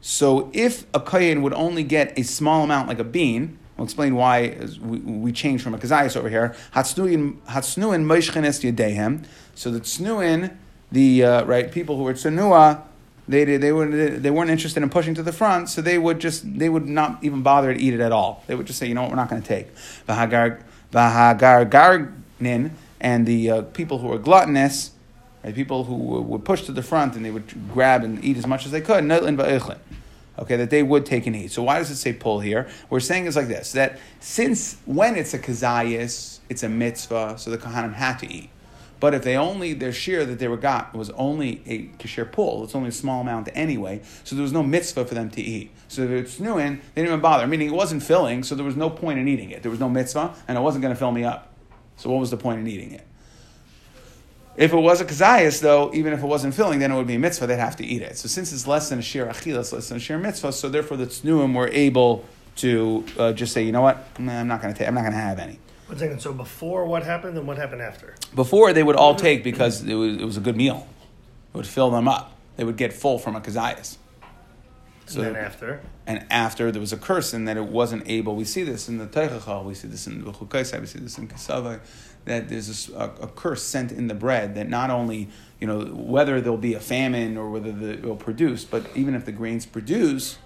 So 0.00 0.50
if 0.52 0.86
a 0.94 1.00
kohen 1.00 1.42
would 1.42 1.54
only 1.54 1.82
get 1.82 2.18
a 2.18 2.22
small 2.22 2.64
amount, 2.64 2.88
like 2.88 2.98
a 2.98 3.04
bean, 3.04 3.58
I'll 3.78 3.84
explain 3.84 4.16
why 4.16 4.56
we, 4.80 4.98
we 4.98 5.32
changed 5.32 5.62
from 5.62 5.74
a 5.74 5.78
kazayas 5.78 6.16
over 6.16 6.28
here. 6.28 6.54
Hatsnuin 6.74 7.38
moishchenes. 7.46 9.24
So 9.54 9.70
the 9.70 9.80
tsnuin, 9.80 10.56
the 10.90 11.24
uh, 11.24 11.44
right 11.44 11.70
people 11.70 11.96
who 11.96 12.02
were 12.02 12.14
tsunua, 12.14 12.82
they 13.28 13.44
they 13.44 13.72
were 13.72 13.86
they 13.88 14.30
weren't 14.30 14.50
interested 14.50 14.82
in 14.82 14.88
pushing 14.90 15.14
to 15.14 15.22
the 15.22 15.32
front, 15.32 15.68
so 15.68 15.82
they 15.82 15.98
would 15.98 16.18
just 16.18 16.58
they 16.58 16.68
would 16.68 16.86
not 16.86 17.22
even 17.22 17.42
bother 17.42 17.74
to 17.74 17.80
eat 17.80 17.94
it 17.94 18.00
at 18.00 18.10
all. 18.10 18.42
They 18.46 18.54
would 18.54 18.66
just 18.66 18.78
say, 18.78 18.86
you 18.86 18.94
know 18.94 19.02
what, 19.02 19.10
we're 19.10 19.16
not 19.16 19.28
going 19.28 19.42
to 19.42 19.48
take. 19.48 19.68
Vahagar 20.06 20.62
and 23.00 23.26
the 23.26 23.50
uh, 23.50 23.62
people 23.62 23.98
who 23.98 24.08
were 24.08 24.18
gluttonous, 24.18 24.92
right, 25.44 25.54
people 25.54 25.84
who 25.84 25.94
would 25.94 26.44
push 26.44 26.62
to 26.62 26.72
the 26.72 26.82
front 26.82 27.14
and 27.14 27.24
they 27.24 27.30
would 27.30 27.46
grab 27.72 28.02
and 28.02 28.24
eat 28.24 28.36
as 28.36 28.46
much 28.46 28.66
as 28.66 28.72
they 28.72 28.80
could. 28.80 29.04
Okay, 30.38 30.56
that 30.56 30.70
they 30.70 30.82
would 30.82 31.04
take 31.04 31.26
and 31.26 31.34
eat. 31.34 31.50
So 31.50 31.62
why 31.64 31.78
does 31.78 31.90
it 31.90 31.96
say 31.96 32.12
pull 32.12 32.40
here? 32.40 32.68
We're 32.90 33.00
saying 33.00 33.26
it's 33.26 33.36
like 33.36 33.48
this: 33.48 33.72
that 33.72 33.98
since 34.20 34.76
when 34.84 35.16
it's 35.16 35.34
a 35.34 35.38
kazayas, 35.38 36.38
it's 36.48 36.62
a 36.62 36.68
mitzvah, 36.68 37.34
so 37.38 37.50
the 37.50 37.58
kahanim 37.58 37.94
had 37.94 38.18
to 38.20 38.32
eat. 38.32 38.50
But 39.00 39.14
if 39.14 39.22
they 39.22 39.36
only 39.36 39.74
their 39.74 39.92
share 39.92 40.24
that 40.26 40.38
they 40.38 40.48
were 40.48 40.56
got 40.56 40.94
was 40.94 41.10
only 41.10 41.62
a 41.66 41.86
kasher 42.02 42.30
pull, 42.30 42.64
it's 42.64 42.74
only 42.74 42.88
a 42.88 42.92
small 42.92 43.20
amount 43.20 43.48
anyway, 43.54 44.00
so 44.24 44.34
there 44.34 44.42
was 44.42 44.52
no 44.52 44.62
mitzvah 44.62 45.04
for 45.04 45.14
them 45.14 45.30
to 45.30 45.42
eat. 45.42 45.70
So 45.88 46.02
if 46.02 46.10
it's 46.10 46.40
new 46.40 46.58
in, 46.58 46.78
they 46.94 47.02
didn't 47.02 47.08
even 47.08 47.20
bother. 47.20 47.46
Meaning 47.46 47.68
it 47.68 47.74
wasn't 47.74 48.02
filling, 48.02 48.42
so 48.42 48.54
there 48.54 48.64
was 48.64 48.76
no 48.76 48.90
point 48.90 49.18
in 49.18 49.28
eating 49.28 49.50
it. 49.50 49.62
There 49.62 49.70
was 49.70 49.80
no 49.80 49.88
mitzvah, 49.88 50.34
and 50.48 50.58
it 50.58 50.60
wasn't 50.60 50.82
going 50.82 50.94
to 50.94 50.98
fill 50.98 51.12
me 51.12 51.24
up. 51.24 51.54
So 51.96 52.10
what 52.10 52.20
was 52.20 52.30
the 52.30 52.36
point 52.36 52.60
in 52.60 52.66
eating 52.66 52.92
it? 52.92 53.07
If 54.58 54.72
it 54.72 54.76
was 54.76 55.00
a 55.00 55.04
kazayas, 55.04 55.60
though, 55.60 55.94
even 55.94 56.12
if 56.12 56.20
it 56.20 56.26
wasn't 56.26 56.52
filling, 56.52 56.80
then 56.80 56.90
it 56.90 56.96
would 56.96 57.06
be 57.06 57.14
a 57.14 57.18
mitzvah. 57.18 57.46
They'd 57.46 57.58
have 57.58 57.76
to 57.76 57.86
eat 57.86 58.02
it. 58.02 58.18
So 58.18 58.26
since 58.26 58.52
it's 58.52 58.66
less 58.66 58.88
than 58.88 58.98
a 58.98 59.02
shir 59.02 59.24
achilas, 59.26 59.72
less 59.72 59.88
than 59.88 59.98
a 59.98 60.00
shir 60.00 60.18
mitzvah, 60.18 60.52
so 60.52 60.68
therefore 60.68 60.96
the 60.96 61.06
tznuim 61.06 61.54
were 61.54 61.68
able 61.68 62.24
to 62.56 63.04
uh, 63.16 63.32
just 63.32 63.52
say, 63.52 63.62
you 63.62 63.70
know 63.70 63.82
what, 63.82 64.08
I'm 64.18 64.48
not 64.48 64.60
going 64.60 64.74
to 64.74 64.78
take. 64.78 64.88
I'm 64.88 64.94
not 64.94 65.02
going 65.02 65.12
to 65.12 65.18
have 65.18 65.38
any. 65.38 65.60
One 65.86 65.96
second. 65.96 66.20
So 66.20 66.32
before 66.32 66.86
what 66.86 67.04
happened 67.04 67.38
and 67.38 67.46
what 67.46 67.56
happened 67.56 67.82
after? 67.82 68.16
Before 68.34 68.72
they 68.72 68.82
would 68.82 68.96
all 68.96 69.14
take 69.14 69.44
because 69.44 69.84
it 69.84 69.94
was, 69.94 70.16
it 70.16 70.24
was 70.24 70.36
a 70.36 70.40
good 70.40 70.56
meal. 70.56 70.88
It 71.54 71.56
would 71.56 71.66
fill 71.66 71.92
them 71.92 72.08
up. 72.08 72.32
They 72.56 72.64
would 72.64 72.76
get 72.76 72.92
full 72.92 73.20
from 73.20 73.36
a 73.36 73.40
kazayas. 73.40 73.96
So 75.06 75.22
and 75.22 75.36
then 75.36 75.44
after? 75.44 75.80
And 76.06 76.26
after 76.30 76.70
there 76.72 76.80
was 76.80 76.92
a 76.92 76.96
curse 76.96 77.32
in 77.32 77.44
that 77.46 77.56
it 77.56 77.64
wasn't 77.64 78.02
able. 78.06 78.34
We 78.34 78.44
see 78.44 78.64
this 78.64 78.88
in 78.88 78.98
the 78.98 79.06
Teichachal, 79.06 79.64
we 79.64 79.74
see 79.74 79.88
this 79.88 80.06
in 80.06 80.24
the 80.24 80.32
Chukaisai, 80.32 80.80
we 80.80 80.86
see 80.86 80.98
this 80.98 81.16
in 81.16 81.28
Kasavai, 81.28 81.80
that 82.28 82.48
there's 82.48 82.88
a, 82.90 83.12
a, 83.20 83.26
curse 83.28 83.62
sent 83.62 83.92
in 83.92 84.08
the 84.08 84.14
bread 84.14 84.54
that 84.54 84.68
not 84.68 84.90
only, 84.90 85.28
you 85.60 85.66
know, 85.66 85.80
whether 85.80 86.40
there'll 86.40 86.56
be 86.56 86.74
a 86.74 86.80
famine 86.80 87.36
or 87.36 87.50
whether 87.50 87.72
the, 87.72 87.90
it 87.94 88.02
will 88.02 88.16
produce, 88.16 88.64
but 88.64 88.86
even 88.94 89.14
if 89.14 89.24
the 89.24 89.32
grains 89.32 89.66
produce, 89.66 90.38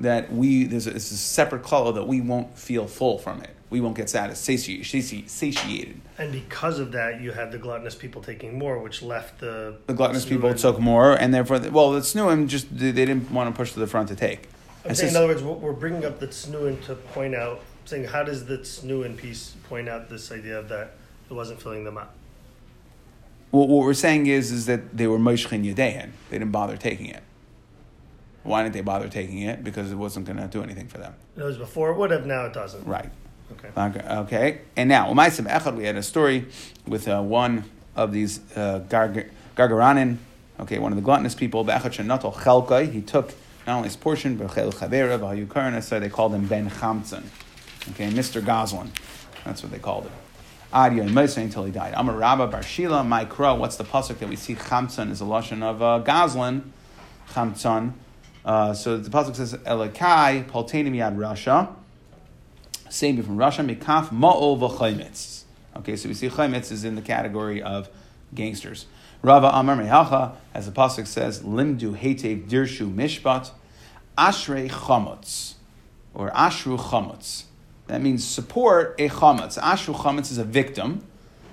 that 0.00 0.32
we, 0.32 0.64
there's 0.64 0.86
a, 0.86 0.94
it's 0.94 1.10
a 1.10 1.16
separate 1.16 1.62
color 1.62 1.92
that 1.92 2.06
we 2.06 2.20
won't 2.20 2.56
feel 2.56 2.86
full 2.86 3.18
from 3.18 3.42
it 3.42 3.50
we 3.70 3.80
won't 3.80 3.96
get 3.96 4.08
satisfied, 4.08 4.86
satiated. 5.28 6.00
And 6.16 6.32
because 6.32 6.78
of 6.78 6.92
that, 6.92 7.20
you 7.20 7.32
had 7.32 7.52
the 7.52 7.58
gluttonous 7.58 7.94
people 7.94 8.22
taking 8.22 8.58
more, 8.58 8.78
which 8.78 9.02
left 9.02 9.40
the 9.40 9.76
the 9.86 9.94
gluttonous 9.94 10.24
people 10.24 10.52
took 10.54 10.80
more, 10.80 11.14
and 11.14 11.34
therefore, 11.34 11.58
well, 11.70 11.92
the 11.92 12.00
tznuim 12.00 12.48
just 12.48 12.76
they 12.76 12.92
didn't 12.92 13.30
want 13.30 13.54
to 13.54 13.56
push 13.56 13.72
to 13.72 13.80
the 13.80 13.86
front 13.86 14.08
to 14.08 14.16
take. 14.16 14.48
I'm 14.84 14.94
saying, 14.94 15.10
in 15.10 15.16
other 15.16 15.26
words, 15.26 15.42
we're 15.42 15.72
bringing 15.72 16.04
up 16.04 16.18
the 16.18 16.28
tznuim 16.28 16.82
to 16.86 16.94
point 16.94 17.34
out, 17.34 17.60
saying 17.84 18.04
how 18.04 18.22
does 18.22 18.46
the 18.46 18.58
tznuim 18.58 19.16
piece 19.16 19.54
point 19.68 19.88
out 19.88 20.08
this 20.08 20.32
idea 20.32 20.58
of 20.58 20.68
that 20.70 20.94
it 21.30 21.34
wasn't 21.34 21.60
filling 21.60 21.84
them 21.84 21.98
up? 21.98 22.14
Well, 23.50 23.66
what 23.66 23.84
we're 23.84 23.94
saying 23.94 24.26
is, 24.26 24.52
is 24.52 24.66
that 24.66 24.96
they 24.96 25.06
were 25.06 25.18
moishchin 25.18 25.64
yadein. 25.64 26.10
They 26.28 26.38
didn't 26.38 26.52
bother 26.52 26.76
taking 26.76 27.06
it. 27.06 27.22
Why 28.42 28.62
didn't 28.62 28.74
they 28.74 28.82
bother 28.82 29.08
taking 29.08 29.42
it? 29.42 29.64
Because 29.64 29.90
it 29.90 29.96
wasn't 29.96 30.26
going 30.26 30.38
to 30.38 30.46
do 30.48 30.62
anything 30.62 30.88
for 30.88 30.98
them. 30.98 31.14
It 31.36 31.42
was 31.42 31.56
before 31.56 31.90
it 31.90 31.96
would 31.96 32.10
have, 32.10 32.26
now 32.26 32.44
it 32.46 32.52
doesn't. 32.52 32.86
Right. 32.86 33.10
Okay. 33.52 34.00
Okay. 34.06 34.60
And 34.76 34.88
now, 34.88 35.12
Umaisim 35.12 35.46
Echad, 35.48 35.76
we 35.76 35.84
had 35.84 35.96
a 35.96 36.02
story 36.02 36.46
with 36.86 37.08
uh, 37.08 37.22
one 37.22 37.64
of 37.96 38.12
these 38.12 38.40
uh, 38.56 38.80
Gargaranin, 38.88 40.18
okay, 40.60 40.78
one 40.78 40.92
of 40.92 40.96
the 40.96 41.02
gluttonous 41.02 41.34
people, 41.34 41.64
Be'echad 41.64 41.94
Shenatal 41.94 42.34
Chelkai. 42.34 42.92
He 42.92 43.00
took 43.00 43.34
not 43.66 43.76
only 43.76 43.88
his 43.88 43.96
portion, 43.96 44.36
but 44.36 44.54
Chel 44.54 44.72
Chavera, 44.72 45.18
V'hayukarna, 45.18 45.82
so 45.82 45.98
they 45.98 46.08
called 46.08 46.34
him 46.34 46.46
Ben 46.46 46.70
Chamtzon. 46.70 47.24
Okay, 47.90 48.10
Mr. 48.10 48.44
Goslin. 48.44 48.90
That's 49.44 49.62
what 49.62 49.72
they 49.72 49.78
called 49.78 50.04
him. 50.04 50.12
Adi 50.72 51.00
and 51.00 51.10
Moshe 51.10 51.42
until 51.42 51.64
he 51.64 51.72
died. 51.72 51.94
Amar 51.96 52.16
Rabba 52.16 52.46
Bar 52.46 52.62
Shila, 52.62 53.26
crow. 53.30 53.54
What's 53.54 53.76
the 53.76 53.84
pasuk 53.84 54.18
that 54.18 54.28
we 54.28 54.36
see? 54.36 54.54
Chamtzon 54.54 55.10
is 55.10 55.20
a 55.20 55.24
lashon 55.24 55.62
of 55.62 55.80
uh, 55.82 56.00
Goslin. 56.00 56.72
Chamtzon. 57.30 57.92
Uh, 58.44 58.74
so 58.74 58.98
the 58.98 59.08
pasuk 59.08 59.36
says 59.36 59.54
Elikai 59.54 60.44
Paltainim 60.46 60.94
Yad 60.94 61.16
Rasha. 61.16 61.74
Same 62.90 63.22
from 63.22 63.36
Russia, 63.36 63.62
Mikaf 63.62 64.10
Ma'ol 64.10 64.58
v'chaymitz. 64.58 65.44
Okay, 65.76 65.96
so 65.96 66.08
we 66.08 66.14
see 66.14 66.28
chaymitz 66.28 66.72
is 66.72 66.84
in 66.84 66.94
the 66.94 67.02
category 67.02 67.62
of 67.62 67.88
gangsters. 68.34 68.86
Rava 69.22 69.50
Amar 69.52 69.76
Mehacha, 69.76 70.34
as 70.54 70.66
the 70.66 70.72
pasuk 70.72 71.06
says, 71.06 71.42
Limdu 71.42 71.98
Hetev 71.98 72.48
Dirshu 72.48 72.92
Mishpat, 72.92 73.50
Ashrei 74.16 74.70
Chamutz, 74.70 75.54
or 76.14 76.30
Ashru 76.30 76.78
Chamutz. 76.78 77.44
That 77.88 78.00
means 78.00 78.24
support 78.24 78.94
a 78.98 79.08
chametz. 79.08 79.58
Ashru 79.58 79.94
chametz 79.94 80.30
is 80.30 80.38
a 80.38 80.44
victim. 80.44 81.04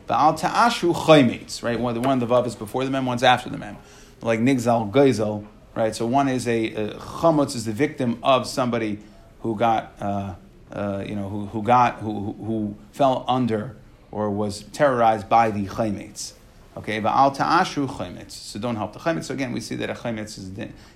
Ba'al 0.08 0.40
ta'ashru 0.40 0.94
chaymetz, 0.94 1.64
right? 1.64 1.80
One, 1.80 2.00
one 2.02 2.22
of 2.22 2.30
the 2.30 2.34
vav 2.34 2.46
is 2.46 2.56
before 2.56 2.86
the 2.86 2.92
mem, 2.92 3.06
one's 3.06 3.24
after 3.24 3.50
the 3.50 3.58
mem. 3.58 3.78
Like 4.22 4.40
nigzal 4.40 4.92
gezel, 4.92 5.48
right? 5.74 5.96
So 5.96 6.06
one 6.06 6.28
is 6.28 6.48
a, 6.48 6.74
a 6.74 6.90
chametz 6.96 7.56
is 7.56 7.66
the 7.66 7.72
victim 7.72 8.20
of 8.22 8.48
somebody 8.48 9.00
who 9.42 9.56
got 9.56 9.94
uh, 10.00 10.36
uh, 10.72 11.04
you 11.08 11.16
know, 11.16 11.30
who, 11.30 11.46
who 11.48 11.64
got, 11.64 12.00
who, 12.00 12.34
who 12.34 12.76
fell 12.92 13.24
under 13.28 13.78
or 14.12 14.30
was 14.30 14.64
terrorized 14.74 15.30
by 15.30 15.52
the 15.52 15.66
chaymetz. 15.66 16.34
Okay, 16.78 17.00
but 17.00 17.14
al 17.14 17.32
ta'ashu 17.32 17.88
chaymetz. 17.88 18.32
So 18.32 18.60
don't 18.60 18.76
help 18.76 18.94
the 18.94 19.00
chaymetz. 19.00 19.26
So 19.26 19.34
again, 19.34 19.54
we 19.54 19.62
see 19.62 19.76
that 19.76 19.90
a 19.90 19.94
chaymetz 19.94 20.38
is, 20.38 20.52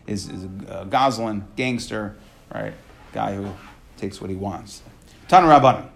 is, 0.06 0.30
is 0.30 0.44
a 0.68 0.86
goslin, 0.90 1.48
gangster, 1.56 2.18
right? 2.54 2.74
Guy 3.14 3.36
who 3.36 3.54
takes 3.98 4.20
what 4.20 4.30
he 4.30 4.36
wants. 4.36 4.82
Tana 5.30 5.46
Rabbanim. 5.46 5.88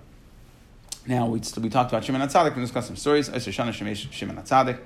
Now, 1.07 1.25
we, 1.25 1.41
we 1.59 1.69
talked 1.69 1.91
about 1.91 2.05
Shimon 2.05 2.21
HaTzadik, 2.21 2.55
we 2.55 2.61
discussed 2.61 2.85
some 2.85 2.95
stories. 2.95 3.29
Shana 3.29 3.73
Shimon 3.73 4.35
HaTzadik. 4.37 4.77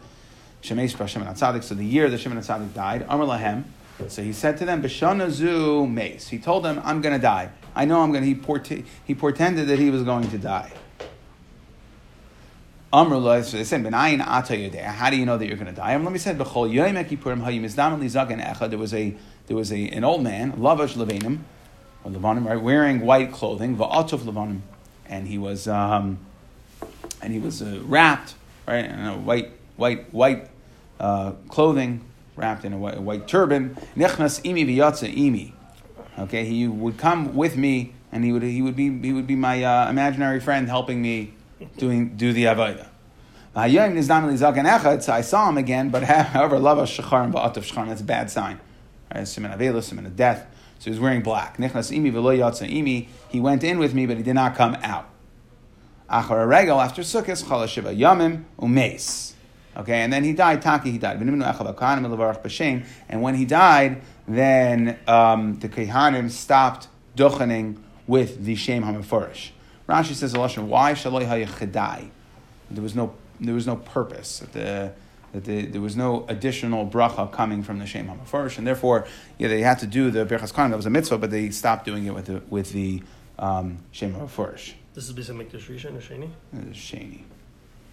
Shemesh 0.62 1.08
Shimon 1.10 1.28
HaTzadik. 1.28 1.64
So 1.64 1.76
the 1.76 1.84
year 1.84 2.10
that 2.10 2.18
Shimon 2.18 2.38
HaTzadik 2.38 2.74
died, 2.74 3.06
Amr 3.10 3.26
Lahem. 3.26 3.66
So 4.08 4.24
he 4.24 4.32
said 4.32 4.58
to 4.60 4.66
them, 4.66 4.82
B'shana 4.82 5.30
zu 5.30 5.86
mace. 5.86 6.30
He 6.30 6.40
told 6.40 6.64
them, 6.64 6.82
I'm 6.86 7.02
going 7.02 7.14
to 7.14 7.22
die. 7.22 7.50
I 7.76 7.84
know 7.84 8.00
I'm 8.00 8.12
going 8.12 8.24
to, 8.24 8.28
he, 8.28 8.36
port- 8.36 8.72
he 9.04 9.16
portended 9.16 9.68
that 9.68 9.80
he 9.80 9.90
was 9.90 10.04
going 10.04 10.30
to 10.30 10.38
die. 10.38 10.72
Amr 12.94 13.44
so 13.44 13.58
they 13.58 13.66
said, 13.66 13.84
Benayin 13.84 14.26
ata 14.26 14.82
How 14.82 15.10
do 15.10 15.18
you 15.18 15.26
know 15.26 15.38
that 15.38 15.46
you're 15.46 15.58
going 15.58 15.68
to 15.68 15.74
die? 15.74 15.98
Let 15.98 16.10
me 16.10 16.20
say, 16.20 16.34
B'chol 16.34 16.74
yoyim 16.74 17.04
ekippurim 17.04 17.42
hayim 17.42 17.66
izdam 17.66 18.00
lizagan 18.00 18.42
echad. 18.42 18.70
There 18.70 18.80
was 18.80 18.94
a, 18.94 19.14
there 19.48 19.58
was 19.58 19.74
a, 19.74 19.90
an 19.90 20.06
old 20.06 20.24
man, 20.24 20.54
lavash 20.54 20.94
levanim, 20.94 21.40
or 22.08 22.12
levanim, 22.12 22.46
right, 22.46 22.62
wearing 22.62 23.02
white 23.02 23.32
clothing, 23.32 23.76
va'atuf 23.78 24.20
levanim. 24.20 24.62
And 25.06 25.28
he 25.28 25.38
was, 25.38 25.67
um, 25.67 26.20
and 27.22 27.34
he 27.34 27.39
was 27.39 27.62
uh, 27.62 27.80
wrapped, 27.84 28.36
right, 28.67 28.86
in 28.86 29.00
a 29.06 29.17
white, 29.17 29.52
white, 29.76 30.13
white 30.13 30.50
uh, 31.00 31.34
clothing, 31.50 32.02
wrapped 32.36 32.65
in 32.65 32.74
a 32.74 32.78
white, 32.78 32.98
a 32.98 33.02
white 33.02 33.28
turban. 33.28 33.76
Nechnas 33.96 34.41
imi 34.43 34.65
v'yatza 34.65 35.13
imi. 35.13 35.54
Okay, 36.20 36.46
he 36.46 36.67
would 36.67 36.98
come 36.98 37.36
with 37.36 37.58
me, 37.58 37.93
and 38.12 38.24
he 38.24 38.32
would 38.32 38.41
he 38.41 38.62
would 38.62 38.76
be 38.76 38.89
he 39.02 39.13
would 39.13 39.28
be 39.28 39.36
my 39.36 39.63
uh, 39.63 39.89
imaginary 39.89 40.39
friend 40.39 40.67
helping 40.67 41.02
me 41.02 41.34
doing 41.78 42.17
do 42.17 42.34
the 42.34 42.46
avodah. 42.46 42.88
I 43.56 45.22
saw 45.22 45.50
him 45.50 45.58
again, 45.58 45.89
but 45.89 46.04
however, 46.06 46.60
lava 46.60 46.84
shachar 46.84 47.24
and 47.24 47.34
ba'atav 47.34 47.63
shachar, 47.63 47.88
that's 47.88 48.02
a 48.02 48.04
bad 48.04 48.32
sign. 48.32 48.60
Right, 49.13 49.24
siman 49.24 49.56
avela, 49.56 49.78
siman 49.78 50.06
of 50.06 50.15
death. 50.15 50.48
So 50.80 50.86
he 50.86 50.90
was 50.92 51.00
wearing 51.00 51.22
black. 51.22 51.58
Imi 51.58 52.12
imi. 52.12 53.08
He 53.30 53.40
went 53.40 53.63
in 53.63 53.80
with 53.80 53.94
me, 53.94 54.06
but 54.06 54.18
he 54.18 54.24
did 54.24 54.36
not 54.36 54.56
come 54.56 54.76
out. 54.82 55.10
Regal 56.10 56.80
after 56.80 57.02
yamim 57.02 58.46
umeis. 58.60 59.34
Okay, 59.76 60.02
and 60.02 60.12
then 60.12 60.24
he 60.24 60.34
died. 60.34 60.62
Taki, 60.62 60.92
he 60.92 60.98
died. 60.98 61.22
And 61.22 63.22
when 63.22 63.36
he 63.36 63.46
died, 63.46 64.02
then 64.28 65.00
um, 65.08 65.60
the 65.60 65.70
Kehanim 65.70 66.32
stopped 66.32 66.88
duchening 67.16 67.78
with 68.08 68.44
the 68.44 68.56
Shem 68.56 68.84
HaMeforish. 68.84 69.52
Rashi 69.88 70.16
says, 70.16 70.34
why 70.34 70.94
Shaloi 70.94 71.28
HaYechidai? 71.28 72.10
There 72.72 72.82
was 72.82 72.96
no, 72.96 73.13
there 73.40 73.54
was 73.54 73.68
no 73.68 73.76
purpose. 73.76 74.40
The, 74.52 74.94
that 75.34 75.46
the, 75.46 75.66
there 75.66 75.82
was 75.82 75.96
no 75.96 76.26
additional 76.28 76.88
bracha 76.88 77.32
coming 77.32 77.63
from 77.63 77.80
the 77.80 77.86
Shem 77.86 78.08
HaMeforish, 78.08 78.58
and 78.58 78.66
therefore, 78.66 79.06
yeah, 79.38 79.48
they 79.48 79.62
had 79.62 79.80
to 79.80 79.88
do 79.88 80.10
the 80.10 80.26
Birchas 80.26 80.54
Kohanim, 80.54 80.70
that 80.70 80.78
was 80.78 80.86
a 80.86 80.90
mitzvah, 80.90 81.18
but 81.18 81.32
they 81.32 81.50
stopped 81.50 81.86
doing 81.86 82.06
it 82.06 82.13
with 82.13 82.26
the, 82.26 82.42
with 82.50 82.72
the 82.72 83.04
um, 83.38 83.80
Shem 83.92 84.13
HaMeforish. 84.13 84.74
This 84.94 85.08
is 85.08 85.13
basically 85.13 85.46
Mikdash 85.46 85.68
Rishon 85.68 85.98
or 85.98 86.02
Sheni? 86.02 86.30
Sheni. 86.72 87.22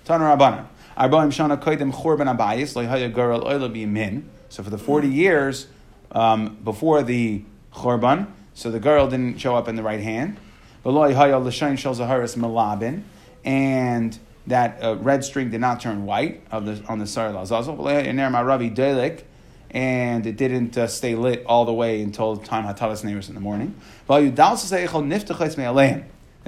Tana 0.04 0.24
Rabbanan. 0.24 0.66
Arbaim 0.96 1.28
Shana 1.28 1.60
Koidim 1.60 1.92
Chorban 1.92 2.34
Abayis, 2.34 2.76
Lo 2.76 2.86
Haya 2.86 3.10
Garal 3.10 3.44
Oila 3.44 3.86
Min. 3.86 4.28
So 4.48 4.62
for 4.62 4.70
the 4.70 4.78
40 4.78 5.08
years, 5.08 5.66
um, 6.12 6.56
before 6.62 7.02
the 7.02 7.42
chorban, 7.72 8.28
so 8.54 8.70
the 8.70 8.78
girl 8.78 9.08
didn't 9.08 9.38
show 9.38 9.56
up 9.56 9.68
in 9.68 9.76
the 9.76 9.82
right 9.82 10.00
hand. 10.00 10.38
V'lo 10.84 11.12
hayal 11.12 11.44
l'shayin 11.44 11.76
shel 11.76 11.94
zaharis 11.94 12.36
melabin, 12.36 13.04
and 13.44 14.18
that 14.46 14.82
uh, 14.82 14.96
red 14.96 15.24
string 15.24 15.50
did 15.50 15.60
not 15.60 15.80
turn 15.80 16.04
white 16.04 16.42
of 16.50 16.66
the, 16.66 16.82
on 16.86 16.98
the 16.98 17.06
Sar 17.06 17.30
Lazazel. 17.30 17.76
V'lo 17.76 18.04
hayal 18.04 18.30
maravi 18.30 18.74
delik, 18.74 19.22
and 19.70 20.26
it 20.26 20.36
didn't 20.36 20.76
uh, 20.76 20.86
stay 20.86 21.14
lit 21.14 21.44
all 21.46 21.64
the 21.64 21.72
way 21.72 22.02
until 22.02 22.36
time 22.36 22.64
Hatavas 22.64 23.04
neighbors 23.04 23.28
in 23.28 23.34
the 23.34 23.40
morning. 23.40 23.74
That 24.06 24.54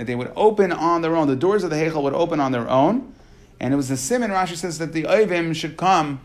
they 0.07 0.15
would 0.15 0.33
open 0.37 0.73
on 0.73 1.01
their 1.01 1.17
own. 1.17 1.27
The 1.27 1.37
doors 1.37 1.65
of 1.65 1.71
the 1.71 1.77
Heichel 1.77 2.03
would 2.03 2.13
open 2.13 2.39
on 2.39 2.53
their 2.53 2.69
own. 2.69 3.15
And 3.59 3.73
it 3.73 3.79
was 3.79 3.89
the 3.89 3.97
simon, 3.97 4.31
Rashi 4.31 4.55
says, 4.55 4.77
that 4.79 4.93
the 4.93 5.05
Oivim 5.05 5.57
should 5.57 5.79
come, 5.79 6.21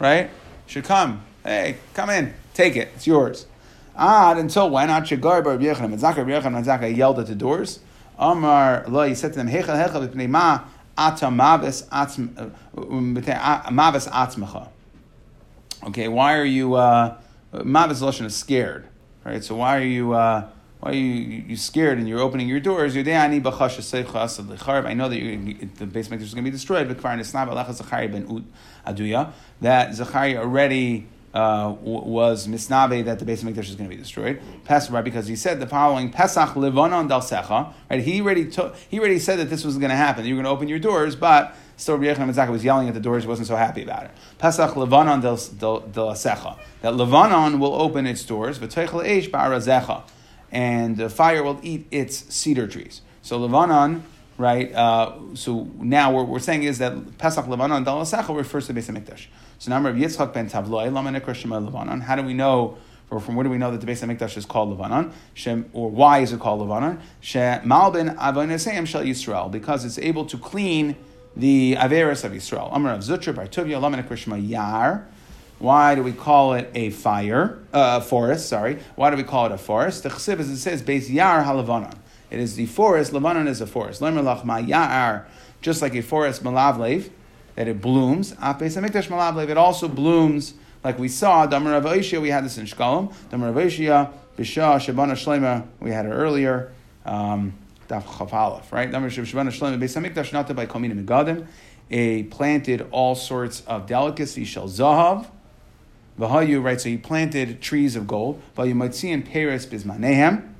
right? 0.00 0.28
Should 0.66 0.84
come. 0.84 1.22
Hey, 1.44 1.76
come 1.94 2.10
in. 2.10 2.34
Take 2.52 2.74
it. 2.74 2.88
It's 2.96 3.06
yours. 3.06 3.46
Ad 3.96 4.38
until 4.38 4.70
when? 4.70 4.90
Ad 4.90 5.04
Shagar 5.04 5.44
Bar 5.44 5.58
Yechon. 5.58 5.94
Mitzaka 5.94 6.26
Yechon 6.26 6.60
Mitzaka 6.60 6.94
yelled 6.94 7.20
at 7.20 7.28
the 7.28 7.36
doors. 7.36 7.78
Amar 8.18 8.84
Lo, 8.88 9.06
he 9.06 9.14
said 9.14 9.32
to 9.34 9.38
them, 9.38 9.48
Heichel 9.48 9.88
Heichel 9.88 10.02
Mavis 10.96 11.82
Atzmecha. 14.08 14.68
Okay, 15.84 16.08
why 16.08 16.36
are 16.36 16.44
you 16.44 16.74
uh, 16.74 17.18
Mavis 17.62 18.00
is 18.26 18.34
scared, 18.34 18.86
right? 19.24 19.44
So 19.44 19.56
why 19.56 19.76
are 19.76 19.84
you 19.84 20.12
uh, 20.12 20.48
why 20.80 20.90
are 20.90 20.94
you 20.94 21.02
you 21.02 21.56
scared 21.56 21.98
and 21.98 22.08
you're 22.08 22.20
opening 22.20 22.48
your 22.48 22.60
doors? 22.60 22.94
You 22.94 23.02
daycha 23.02 24.46
dicharb, 24.56 24.86
I 24.86 24.94
know 24.94 25.08
that 25.08 25.20
you're, 25.20 25.68
the 25.76 25.86
base 25.86 26.10
is 26.10 26.34
going 26.34 26.44
to 26.44 26.50
be 26.50 26.50
destroyed. 26.50 26.88
But 26.88 27.00
that 29.60 29.94
Zachariah 29.94 30.38
already 30.38 31.06
uh, 31.34 31.74
was 31.82 32.46
misnave 32.46 33.04
that 33.06 33.18
the 33.18 33.24
base 33.24 33.42
of 33.42 33.48
Mikdash 33.48 33.68
is 33.68 33.74
going 33.74 33.90
to 33.90 33.94
be 33.94 34.00
destroyed. 34.00 34.40
Right? 34.68 35.02
Because 35.02 35.26
he 35.26 35.34
said 35.34 35.58
the 35.58 35.66
following: 35.66 36.10
Pesach 36.10 36.54
levanon 36.54 37.08
dal 37.08 37.20
secha. 37.20 37.74
Right? 37.90 38.00
He 38.00 38.20
already 38.20 38.48
took, 38.48 38.76
he 38.88 39.00
already 39.00 39.18
said 39.18 39.40
that 39.40 39.50
this 39.50 39.64
was 39.64 39.76
going 39.76 39.90
to 39.90 39.96
happen. 39.96 40.24
You 40.24 40.36
were 40.36 40.42
going 40.42 40.52
to 40.52 40.56
open 40.56 40.68
your 40.68 40.78
doors, 40.78 41.16
but 41.16 41.54
still 41.76 41.98
Rabbi 41.98 42.20
Yechon 42.20 42.50
was 42.50 42.64
yelling 42.64 42.86
at 42.86 42.94
the 42.94 43.00
doors. 43.00 43.24
He 43.24 43.28
wasn't 43.28 43.48
so 43.48 43.56
happy 43.56 43.82
about 43.82 44.04
it. 44.04 44.12
Pesach 44.38 44.76
levanon 44.76 45.20
Dal 45.20 45.36
secha. 45.36 46.56
That 46.82 46.94
levanon 46.94 47.58
will 47.58 47.74
open 47.74 48.06
its 48.06 48.24
doors. 48.24 48.60
V'teichel 48.60 49.04
eish 49.04 49.28
ba'arazecha, 49.28 50.02
and 50.52 50.96
the 50.96 51.10
fire 51.10 51.42
will 51.42 51.58
eat 51.64 51.86
its 51.90 52.32
cedar 52.32 52.68
trees. 52.68 53.02
So 53.22 53.38
levanon 53.38 54.04
right? 54.38 54.74
Uh, 54.74 55.12
so 55.34 55.68
now 55.78 56.12
what 56.12 56.28
we're 56.28 56.38
saying 56.38 56.64
is 56.64 56.78
that 56.78 57.18
Pesach 57.18 57.46
Levanon 57.46 57.84
Dal 57.84 58.00
Secha 58.02 58.36
refers 58.36 58.66
to 58.66 58.74
Beis 58.74 58.90
Hamikdash. 58.90 59.26
So 59.58 59.70
now 59.70 59.80
Rabbi 59.80 59.98
Yitzchak 59.98 60.32
ben 60.32 60.48
Tavloi 60.48 60.92
Lama 60.92 61.10
Nekrashima 61.10 61.68
Levanon. 61.68 62.02
How 62.02 62.16
do 62.16 62.22
we 62.22 62.34
know? 62.34 62.76
Or 63.10 63.20
from 63.20 63.36
where 63.36 63.44
do 63.44 63.50
we 63.50 63.58
know 63.58 63.70
that 63.70 63.80
the 63.80 63.86
Beis 63.86 64.04
Hamikdash 64.04 64.36
is 64.36 64.46
called 64.46 64.76
Levanon? 64.76 65.12
Shem, 65.34 65.70
or 65.72 65.90
why 65.90 66.20
is 66.20 66.32
it 66.32 66.40
called 66.40 66.60
Levanon? 66.60 67.00
She 67.20 67.38
Malbin 67.38 68.16
Avonesayim 68.16 68.86
Shel 68.86 69.02
Yisrael 69.02 69.50
because 69.50 69.84
it's 69.84 69.98
able 69.98 70.24
to 70.26 70.38
clean 70.38 70.96
the 71.36 71.76
Averis 71.78 72.24
of 72.24 72.32
Yisrael. 72.32 72.74
Amar 72.74 72.94
of 72.94 73.00
Zutra 73.00 73.34
Bar 73.34 73.46
Tuvia 73.46 73.80
Lama 73.80 74.02
Nekrashima 74.02 74.48
Yar. 74.48 75.06
Why 75.58 75.94
do 75.94 76.02
we 76.02 76.12
call 76.12 76.54
it 76.54 76.70
a 76.74 76.90
fire, 76.90 77.58
uh, 77.72 78.00
forest? 78.00 78.48
Sorry. 78.48 78.78
Why 78.96 79.10
do 79.10 79.16
we 79.16 79.22
call 79.22 79.46
it 79.46 79.52
a 79.52 79.58
forest? 79.58 80.02
The 80.02 80.08
chesiv, 80.08 80.40
as 80.40 80.50
it 80.50 80.58
says, 80.58 80.82
Beis 80.82 81.08
Yar 81.08 81.44
Halavanon. 81.44 81.94
It 82.30 82.40
is 82.40 82.56
the 82.56 82.66
forest. 82.66 83.12
Lebanon 83.12 83.46
is 83.46 83.60
a 83.60 83.66
forest. 83.66 84.00
Lemer 84.00 84.22
Lach 84.22 84.44
Ma 84.44 84.56
Yar, 84.56 85.26
just 85.62 85.80
like 85.80 85.94
a 85.94 86.02
forest, 86.02 86.42
malavlev, 86.42 87.10
that 87.54 87.68
it 87.68 87.80
blooms. 87.80 88.34
It 88.40 89.56
also 89.56 89.88
blooms, 89.88 90.54
like 90.82 90.98
we 90.98 91.08
saw. 91.08 91.46
Damar 91.46 91.80
Rav 91.80 92.12
we 92.12 92.28
had 92.28 92.44
this 92.44 92.58
in 92.58 92.66
Shkalim. 92.66 93.12
Damar 93.30 93.52
Rav 93.52 93.70
Bishah, 93.70 94.12
Shabana 94.36 95.12
Shlema, 95.12 95.66
we 95.80 95.90
had 95.90 96.06
it 96.06 96.10
earlier. 96.10 96.72
Um, 97.04 97.54
Daf 97.88 98.02
Chafalef, 98.02 98.72
right? 98.72 98.90
Damar 98.90 99.10
Shabana 99.10 99.48
Shlema, 99.48 99.78
Beis 99.78 100.56
by 100.56 100.66
Komina. 100.66 101.46
A 101.90 102.22
planted 102.24 102.88
all 102.90 103.14
sorts 103.14 103.60
of 103.66 103.86
delicacies, 103.86 104.48
shall 104.48 104.68
zahav. 104.68 105.26
Vahayu, 106.18 106.62
right? 106.62 106.80
So 106.80 106.88
he 106.88 106.96
planted 106.96 107.60
trees 107.60 107.94
of 107.94 108.06
gold. 108.06 108.40
You 108.58 108.74
might 108.74 108.94
see 108.94 109.10
in 109.10 109.22
Paris 109.22 109.66
bismanehem 109.66 110.54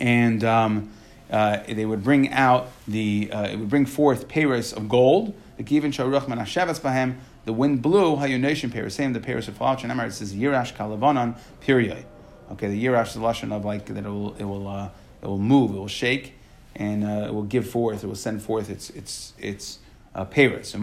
and 0.00 0.44
um, 0.44 0.90
uh, 1.30 1.58
they 1.68 1.84
would 1.84 2.02
bring 2.02 2.30
out 2.32 2.68
the 2.86 3.30
uh, 3.32 3.42
it 3.48 3.58
would 3.58 3.68
bring 3.68 3.86
forth 3.86 4.28
paris 4.28 4.72
of 4.72 4.88
gold. 4.88 5.34
The 5.58 5.64
given 5.64 5.90
bahem. 5.90 7.16
The 7.44 7.52
wind 7.52 7.82
blew 7.82 8.16
hayonation 8.16 8.70
paris. 8.70 8.94
Same 8.94 9.12
the 9.12 9.20
paris 9.20 9.48
of 9.48 9.56
Falach 9.56 9.82
and 9.82 10.00
It 10.00 10.12
says 10.12 10.32
yirash 10.32 10.74
kalavanon 10.74 11.36
period. 11.60 12.06
Okay, 12.52 12.68
the 12.68 12.82
yirash 12.82 13.08
is 13.08 13.14
the 13.14 13.20
lashon 13.20 13.52
of 13.52 13.64
like 13.64 13.86
that 13.86 13.98
it 13.98 14.08
will 14.08 14.34
it 14.36 14.44
will 14.44 14.68
uh, 14.68 14.88
it 15.20 15.26
will 15.26 15.38
move, 15.38 15.72
it 15.72 15.78
will 15.78 15.88
shake, 15.88 16.34
and 16.76 17.04
uh, 17.04 17.26
it 17.26 17.34
will 17.34 17.42
give 17.42 17.68
forth. 17.68 18.04
It 18.04 18.06
will 18.06 18.14
send 18.14 18.40
forth 18.40 18.70
its 18.70 18.90
its 18.90 19.32
its 19.38 19.80
uh, 20.14 20.24
paris. 20.24 20.74
And 20.74 20.82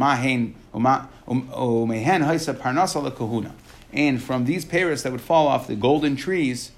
from 4.22 4.46
these 4.46 4.66
paris 4.66 5.04
that 5.04 5.12
would 5.12 5.22
fall 5.22 5.48
off 5.48 5.68
the 5.68 5.76
golden 5.76 6.16
trees 6.18 6.72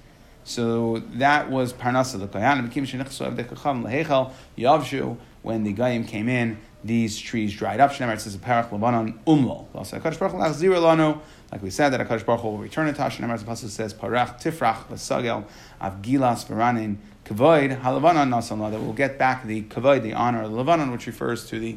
so 0.48 1.02
that 1.16 1.50
was 1.50 1.74
Parnasa. 1.74 2.18
Yavshu, 4.56 5.16
when 5.42 5.64
the 5.64 5.74
Gayim 5.74 6.08
came 6.08 6.28
in, 6.28 6.58
these 6.84 7.18
trees 7.18 7.54
dried 7.54 7.80
up. 7.80 7.92
Shnemer, 7.92 8.14
it 8.14 8.20
says, 8.20 8.36
Parach 8.36 8.70
Labanon 8.70 9.18
Umlo. 9.26 9.66
Like 11.50 11.62
we 11.62 11.70
said, 11.70 11.90
that 11.90 12.06
Akash 12.06 12.24
Baruch 12.24 12.40
Hu 12.40 12.48
will 12.48 12.58
return 12.58 12.88
it. 12.88 12.96
Shnemer, 12.96 13.38
the 13.38 13.44
Pasuk 13.44 13.68
says, 13.68 13.94
Parach 13.94 14.40
Tifrach 14.40 14.88
L'Sagel 14.90 15.44
Avgilas 15.80 16.46
Varanin 16.46 16.96
Kavoid 17.24 17.80
Halavanon 17.80 18.28
Nasan 18.28 18.70
That 18.70 18.80
we'll 18.80 18.92
get 18.92 19.18
back 19.18 19.44
the 19.44 19.62
Kavoid, 19.62 20.02
the 20.02 20.14
honor 20.14 20.42
of 20.42 20.52
Lebanon, 20.52 20.92
which 20.92 21.06
refers 21.06 21.46
to 21.48 21.58
the 21.58 21.76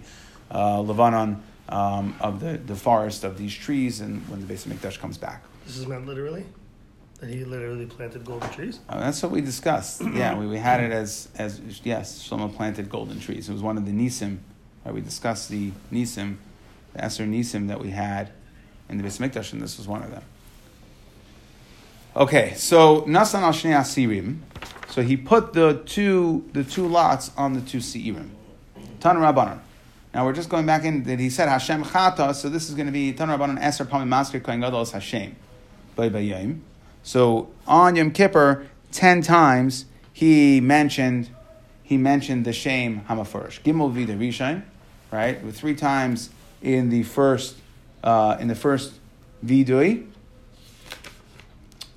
uh, 0.51 0.81
Lebanon 0.81 1.41
um, 1.69 2.15
of 2.19 2.39
the, 2.39 2.57
the 2.57 2.75
forest 2.75 3.23
of 3.23 3.37
these 3.37 3.53
trees 3.53 4.01
and 4.01 4.27
when 4.29 4.41
the 4.41 4.45
base 4.45 4.65
of 4.65 4.71
Mikdash 4.71 4.99
comes 4.99 5.17
back. 5.17 5.43
This 5.65 5.77
is 5.77 5.87
meant 5.87 6.05
literally? 6.05 6.45
That 7.19 7.29
he 7.29 7.45
literally 7.45 7.85
planted 7.85 8.25
golden 8.25 8.49
trees. 8.49 8.79
Uh, 8.89 8.99
that's 8.99 9.21
what 9.21 9.31
we 9.31 9.41
discussed. 9.41 10.01
yeah, 10.13 10.37
we, 10.37 10.47
we 10.47 10.57
had 10.57 10.83
it 10.83 10.91
as 10.91 11.29
as 11.37 11.61
yes, 11.83 12.27
Shlomo 12.27 12.53
planted 12.53 12.89
golden 12.89 13.19
trees. 13.19 13.47
It 13.47 13.53
was 13.53 13.61
one 13.61 13.77
of 13.77 13.85
the 13.85 13.91
nisim. 13.91 14.39
Right? 14.85 14.93
We 14.93 15.01
discussed 15.01 15.49
the 15.49 15.71
nisim, 15.91 16.37
the 16.93 17.03
Esser 17.03 17.25
nisim 17.25 17.67
that 17.67 17.79
we 17.79 17.91
had 17.91 18.31
in 18.89 18.97
the 18.97 19.03
Beis 19.03 19.19
Mikdash, 19.19 19.53
and 19.53 19.61
this 19.61 19.77
was 19.77 19.87
one 19.87 20.03
of 20.03 20.11
them. 20.11 20.23
Okay, 22.15 22.53
so 22.55 23.03
Nasan 23.03 23.41
al 23.41 23.53
Shnei 23.53 23.79
Asirim. 23.79 24.39
So 24.89 25.01
he 25.01 25.15
put 25.15 25.53
the 25.53 25.81
two 25.85 26.49
the 26.51 26.65
two 26.65 26.85
lots 26.85 27.31
on 27.37 27.53
the 27.53 27.61
two 27.61 27.77
Seirim. 27.77 28.29
Tan. 28.99 29.61
Now 30.13 30.25
we're 30.25 30.33
just 30.33 30.49
going 30.49 30.65
back 30.65 30.83
in 30.83 31.03
that 31.03 31.19
he 31.19 31.29
said 31.29 31.47
Hashem 31.47 31.85
Chata, 31.85 32.35
so 32.35 32.49
this 32.49 32.67
is 32.67 32.75
going 32.75 32.87
to 32.87 32.91
be 32.91 33.13
Tan 33.13 33.29
Rabbanon 33.29 33.61
Eser 33.61 33.85
Pamim 33.85 34.09
Masker 34.09 34.41
Kohen 34.41 34.59
Gadol 34.59 34.85
Hashem. 34.85 35.35
So 37.03 37.49
on 37.65 37.95
Yom 37.95 38.11
Kippur, 38.11 38.67
ten 38.91 39.21
times 39.21 39.85
he 40.11 40.59
mentioned 40.59 41.29
he 41.81 41.95
mentioned 41.95 42.43
the 42.43 42.53
shame 42.53 43.03
Hamafurish. 43.07 43.61
Gimel 43.61 43.91
Vida 43.91 44.13
Rishon, 44.13 44.63
right? 45.11 45.43
With 45.43 45.57
three 45.57 45.75
times 45.75 46.29
in 46.61 46.89
the 46.89 47.03
first 47.03 47.57
uh, 48.03 48.37
in 48.39 48.47
the 48.47 48.55
first 48.55 48.93
vidui. 49.45 50.07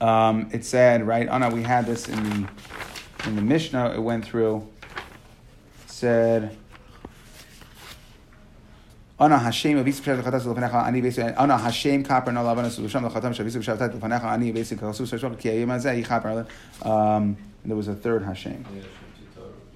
Um, 0.01 0.51
it 0.53 0.65
said, 0.65 1.07
right? 1.07 1.29
Oh 1.29 1.39
no, 1.39 1.49
we 1.49 1.63
had 1.63 1.87
this 1.87 2.09
in 2.09 2.23
the 2.23 2.49
in 3.27 3.37
the 3.37 3.43
Mishnah. 3.43 3.95
It 3.95 4.03
went 4.03 4.25
through. 4.25 4.69
It 5.85 5.91
said. 5.91 6.57
Ana 9.19 9.39
Hashem 9.39 9.79
avis 9.79 10.01
b'shav 10.01 10.23
l'chatas 10.23 10.45
l'fnecha 10.45 10.85
ani 10.85 11.01
b'esi 11.01 11.35
Ana 11.39 11.57
Hashem 11.57 12.03
kaper 12.03 12.33
no 12.33 12.43
lavanas 12.43 12.79
l'sham 12.81 13.07
l'chatam 13.07 13.33
shavis 13.33 13.57
b'shav 13.57 13.79
tat 13.79 13.95
l'fnecha 13.95 14.25
ani 14.25 14.53
b'esi 14.53 14.77
kasus 14.77 15.13
shashok 15.13 15.39
ki 15.39 15.51
ayim 15.51 15.69
azeh 15.69 16.05
yichaper 16.05 16.47
um 16.85 17.37
there 17.65 17.77
was 17.77 17.87
a 17.87 17.95
third 17.95 18.25
Hashem 18.25 18.65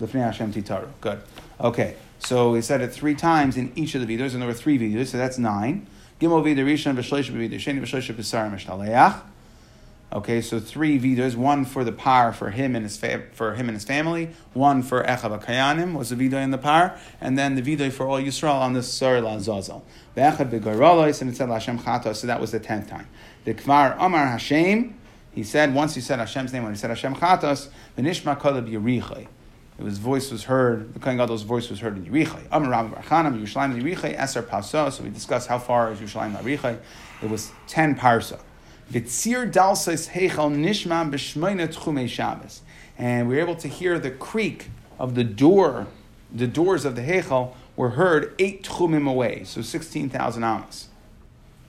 l'fnei 0.01 0.25
Hashem 0.25 0.53
titaru 0.53 0.89
good 1.01 1.21
okay 1.61 1.97
so 2.19 2.55
he 2.55 2.63
said 2.63 2.81
it 2.81 2.93
three 2.93 3.15
times 3.15 3.57
in 3.57 3.73
each 3.77 3.95
of 3.95 4.07
the 4.07 4.19
videos 4.19 4.33
and 4.33 4.43
there 4.43 4.49
were 4.49 4.55
three 4.55 4.79
videos 4.79 5.09
so 5.09 5.19
that's 5.19 5.39
nine 5.39 5.87
Gimel 6.21 6.43
video 6.43 6.65
rishon 6.65 6.97
v'shloish 6.97 7.31
b'videi 7.31 7.57
sheni 7.57 7.81
v'shloish 7.81 8.15
b'sar 8.15 8.51
mishtaleach 8.53 9.23
Okay, 10.11 10.41
so 10.41 10.59
three 10.59 10.99
vidas, 10.99 11.37
one 11.37 11.67
for 11.67 11.85
the 11.85 11.93
par 11.93 12.33
for 12.33 12.51
him 12.51 12.75
and 12.75 12.83
his 12.83 12.97
fa- 12.97 13.25
for 13.33 13.53
him 13.53 13.69
and 13.69 13.77
his 13.77 13.85
family, 13.85 14.31
one 14.55 14.83
for 14.83 15.03
Echav 15.05 15.45
Kayanim 15.45 15.93
was 15.93 16.09
the 16.09 16.17
vida 16.17 16.39
in 16.39 16.51
the 16.51 16.57
par, 16.57 16.99
and 17.21 17.37
then 17.37 17.57
the 17.57 17.61
vida 17.61 17.91
for 17.91 18.09
all 18.09 18.19
Yisrael 18.19 18.55
on 18.55 18.73
the 18.73 18.83
Sar 18.83 19.17
Zazel. 19.17 19.83
Ve'echad 20.17 20.51
begarolos 20.51 21.21
and 21.21 21.31
it 21.31 21.37
said 21.37 21.51
Hashem 21.51 21.81
Chata, 21.81 22.17
so 22.17 22.27
that 22.27 22.41
was 22.41 22.53
the 22.53 22.59
tenth 22.59 22.89
time. 22.89 23.07
The 23.45 23.53
Kvar 23.53 23.97
Amar 23.99 24.29
Hashem, 24.29 24.99
he 25.31 25.43
said 25.43 25.75
once 25.75 25.95
he 25.95 26.01
said 26.01 26.19
Hashem's 26.21 26.55
name 26.55 26.63
when 26.63 26.73
he 26.73 26.79
said 26.79 26.89
Hashem 26.89 27.15
Chatos, 27.17 27.69
Benishma 27.99 28.41
Kolab 28.41 28.67
Yerichai. 28.67 29.27
His 29.85 29.99
voice 29.99 30.33
was 30.33 30.45
heard, 30.45 30.93
the 30.93 30.99
Kohen 30.99 31.19
Gadol's 31.19 31.45
voice 31.45 31.71
was 31.71 31.79
heard 31.79 31.97
in 31.97 32.05
Yerichai. 32.05 32.43
Amar 32.51 32.71
Rabbi 32.71 33.01
Barchanam, 33.01 33.41
Yerushalayim 33.41 33.81
Yerichai, 33.81 34.19
Eser 34.19 34.47
Paso. 34.47 34.91
So 34.91 35.05
we 35.05 35.11
discussed 35.11 35.49
how 35.49 35.61
far 35.61 35.93
is 35.93 36.01
Yerushalayim 36.01 36.37
Yerichai. 36.43 36.79
It 37.23 37.31
was 37.31 37.53
ten 37.69 37.95
parsa. 37.95 38.41
Vitzir 38.93 39.53
dalsais 39.53 40.09
heichal 40.11 40.53
nishma 40.53 41.09
b'shmeina 41.09 41.73
tchumei 41.73 42.09
Shabbos. 42.09 42.63
And 42.97 43.29
we 43.29 43.37
were 43.37 43.41
able 43.41 43.55
to 43.57 43.69
hear 43.69 44.01
the 44.01 44.11
creak 44.11 44.71
of 44.99 45.15
the 45.15 45.23
door, 45.23 45.87
the 46.33 46.49
doors 46.49 46.85
of 46.85 46.97
the 46.97 47.03
heichal 47.03 47.55
were 47.77 47.91
heard 47.91 48.35
eight 48.41 48.65
tchumim 48.65 49.09
away, 49.09 49.45
so 49.45 49.63
16,000 49.63 50.43
amas. 50.43 50.89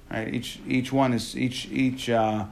Right, 0.09 0.33
each, 0.33 0.59
each 0.67 0.91
one 0.91 1.13
is, 1.13 1.37
each, 1.37 1.67
each, 1.67 2.09
uh, 2.09 2.45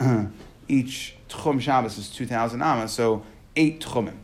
each 0.66 1.14
tchum 1.28 1.60
Shabbos 1.60 1.96
is 1.98 2.10
2,000 2.10 2.60
amas, 2.60 2.92
so 2.92 3.24
eight 3.54 3.80
tchumim. 3.80 4.16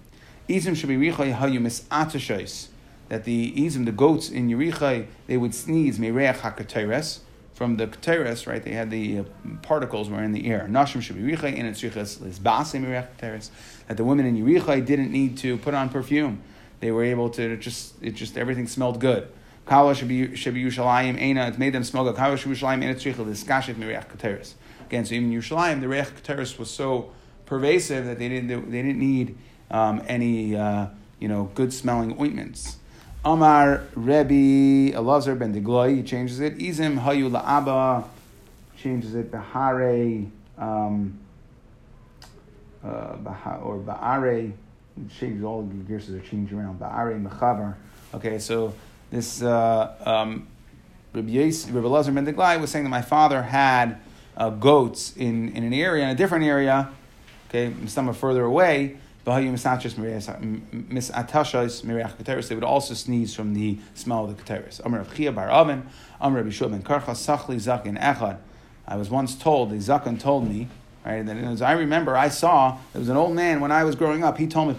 Izim 0.50 0.74
should 0.74 0.88
be 0.88 0.96
richay 0.96 1.36
hayu 1.36 1.60
misatashos. 1.60 2.68
That 3.08 3.24
the 3.24 3.52
izim, 3.52 3.84
the 3.84 3.92
goats 3.92 4.30
in 4.30 4.48
Yerichai, 4.48 5.06
they 5.26 5.36
would 5.36 5.54
sneeze 5.54 5.98
mereach 5.98 6.38
hakateres 6.38 7.20
from 7.54 7.76
the 7.76 7.86
keteres, 7.86 8.46
right? 8.46 8.62
They 8.62 8.72
had 8.72 8.90
the 8.90 9.18
uh, 9.18 9.24
particles 9.62 10.08
were 10.08 10.22
in 10.22 10.32
the 10.32 10.46
air. 10.46 10.66
Nashim 10.70 11.02
should 11.02 11.16
be 11.16 11.22
richay 11.22 11.54
in 11.54 11.66
tzrichas 11.66 12.18
lisbase 12.18 12.80
mereach 12.80 13.08
keteres. 13.18 13.50
That 13.86 13.96
the 13.96 14.04
women 14.04 14.26
in 14.26 14.36
Yerichai 14.36 14.84
didn't 14.84 15.12
need 15.12 15.36
to 15.38 15.56
put 15.58 15.74
on 15.74 15.88
perfume. 15.88 16.42
They 16.80 16.90
were 16.90 17.04
able 17.04 17.30
to 17.30 17.56
just 17.56 17.94
it 18.02 18.12
just 18.12 18.36
everything 18.36 18.66
smelled 18.66 19.00
good. 19.00 19.28
Kala 19.66 19.94
should 19.94 20.08
be 20.08 20.26
Yushalayim 20.26 21.20
Eina. 21.20 21.52
It 21.52 21.58
made 21.58 21.72
them 21.72 21.84
smell 21.84 22.04
good. 22.04 22.16
Kala 22.16 22.36
should 22.36 22.50
be 22.50 22.56
Yushalayim 22.56 22.82
Eina 22.82 22.94
tzrichas 22.94 23.26
liskashet 23.26 23.74
mereach 23.74 24.08
keteres. 24.08 24.54
Again, 24.86 25.04
so 25.04 25.14
even 25.14 25.30
Yerushalayim, 25.30 25.80
the 25.80 25.88
reach 25.88 26.06
keteres 26.06 26.58
was 26.58 26.70
so 26.70 27.12
pervasive 27.46 28.06
that 28.06 28.18
they 28.18 28.28
didn't 28.28 28.70
they 28.70 28.82
didn't 28.82 28.98
need 28.98 29.36
um, 29.70 30.02
any 30.06 30.56
uh, 30.56 30.87
you 31.18 31.28
know 31.28 31.50
good 31.54 31.72
smelling 31.72 32.18
ointments. 32.20 32.76
Amar 33.24 33.83
Rebbe 33.94 34.96
Elazar 34.96 35.38
ben 35.38 35.54
Degloi, 35.54 35.96
he 35.96 36.02
changes 36.02 36.40
it. 36.40 36.56
Izim 36.59 37.00
Hayu 37.00 37.30
La'aba, 37.30 38.06
changes 38.76 39.14
it. 39.14 39.30
Bahare, 39.30 40.28
um, 40.56 41.18
uh, 42.83 43.59
or 43.62 43.78
Ba'are, 43.78 44.52
changes 45.18 45.44
all 45.44 45.62
the 45.62 45.74
gears 45.74 46.09
are 46.09 46.20
changed 46.20 46.52
around. 46.52 46.80
Ba'are 46.80 47.22
Mechavar. 47.22 47.74
Okay, 48.14 48.38
so 48.38 48.74
this 49.11 49.42
uh, 49.42 49.94
um, 50.06 50.46
Rebbe, 51.12 51.30
Elazar 51.30 52.14
ben 52.14 52.24
Degloi 52.24 52.59
was 52.59 52.70
saying 52.70 52.85
that 52.85 52.90
my 52.90 53.02
father 53.02 53.42
had 53.42 53.98
uh, 54.37 54.48
goats 54.48 55.14
in, 55.16 55.50
in 55.54 55.64
an 55.64 55.74
area, 55.74 56.04
in 56.04 56.11
a 56.11 56.14
different 56.14 56.44
area, 56.44 56.90
okay, 57.48 57.72
some 57.87 58.09
are 58.09 58.14
further 58.14 58.44
away, 58.44 58.96
they 62.48 62.54
would 62.54 62.64
also 62.64 62.94
sneeze 62.94 63.35
from 63.35 63.54
the 63.54 63.78
smell 63.94 64.24
of 64.24 64.37
the 64.37 64.42
keteris. 64.42 64.80
Amr 64.85 65.00
of 65.00 65.14
Chia 65.14 65.33
bar 65.33 65.50
Avin, 65.50 65.87
Amr 66.20 66.38
of 66.38 66.46
Yeshua 66.46 66.70
ben 66.70 66.83
Karcha, 66.83 67.11
Sachli 67.11 67.56
Zakin 67.56 68.00
Echad. 68.00 68.38
I 68.88 68.96
was 68.96 69.11
once 69.11 69.35
told, 69.35 69.70
the 69.70 69.76
Zakin 69.76 70.18
told 70.18 70.48
me, 70.48 70.68
right, 71.04 71.24
that 71.24 71.37
as 71.37 71.62
I 71.62 71.72
remember, 71.72 72.16
I 72.16 72.28
saw, 72.28 72.78
there 72.92 73.00
was 73.00 73.09
an 73.09 73.16
old 73.16 73.35
man 73.35 73.61
when 73.61 73.70
I 73.70 73.85
was 73.85 73.94
growing 73.94 74.24
up, 74.24 74.38
he 74.38 74.46
told 74.46 74.68
me, 74.68 74.74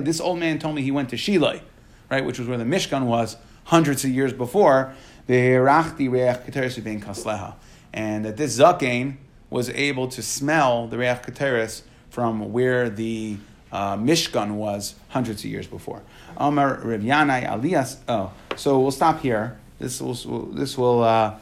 this 0.00 0.20
old 0.20 0.38
man 0.38 0.58
told 0.58 0.74
me 0.74 0.82
he 0.82 0.90
went 0.90 1.08
to 1.10 1.16
Shilai, 1.16 1.62
right, 2.10 2.24
which 2.24 2.38
was 2.38 2.46
where 2.46 2.58
the 2.58 2.64
Mishkan 2.64 3.06
was 3.06 3.36
hundreds 3.64 4.04
of 4.04 4.10
years 4.10 4.32
before, 4.32 4.94
and 5.28 5.66
that 8.24 8.36
this 8.36 8.58
Zakin 8.58 9.16
was 9.50 9.70
able 9.70 10.06
to 10.08 10.22
smell 10.22 10.86
the 10.86 10.98
Reach 10.98 11.22
Keteris 11.22 11.82
from 12.16 12.50
where 12.50 12.88
the 12.88 13.36
uh, 13.70 13.94
Mishkan 13.94 14.52
was 14.52 14.94
hundreds 15.10 15.44
of 15.44 15.50
years 15.50 15.66
before. 15.66 16.00
Amar 16.38 16.80
Rav 16.82 17.02
Yanai. 17.02 18.00
Oh, 18.08 18.32
so 18.56 18.80
we'll 18.80 18.90
stop 18.90 19.20
here. 19.20 19.58
This 19.78 20.00
will 20.00 20.14
this 20.46 20.78
will 20.78 21.02
uh, 21.02 21.34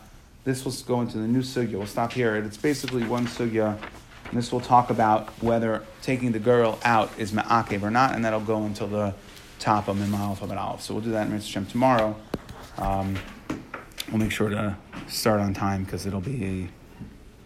this 0.42 0.64
will 0.64 0.74
go 0.84 1.00
into 1.00 1.18
the 1.18 1.28
new 1.28 1.42
sugya. 1.42 1.74
We'll 1.74 1.86
stop 1.86 2.12
here. 2.12 2.34
It's 2.34 2.56
basically 2.56 3.04
one 3.04 3.28
sugya. 3.28 3.78
And 4.24 4.36
this 4.36 4.50
will 4.50 4.60
talk 4.60 4.90
about 4.90 5.28
whether 5.40 5.84
taking 6.02 6.32
the 6.32 6.40
girl 6.40 6.80
out 6.82 7.12
is 7.18 7.30
ma'akev 7.30 7.84
or 7.84 7.92
not, 7.92 8.16
and 8.16 8.24
that'll 8.24 8.40
go 8.40 8.64
until 8.64 8.88
the 8.88 9.14
top 9.60 9.86
of 9.86 9.96
Mimal 9.96 10.32
of 10.42 10.50
Aleph. 10.50 10.80
So 10.80 10.94
we'll 10.94 11.04
do 11.04 11.12
that 11.12 11.28
in 11.28 11.34
Mitzvah 11.34 11.66
tomorrow. 11.70 12.16
Um, 12.78 13.16
we'll 14.08 14.18
make 14.18 14.32
sure 14.32 14.48
to 14.48 14.76
start 15.06 15.38
on 15.38 15.54
time 15.54 15.84
because 15.84 16.04
it'll 16.04 16.20
be 16.20 16.68
a 16.68 16.68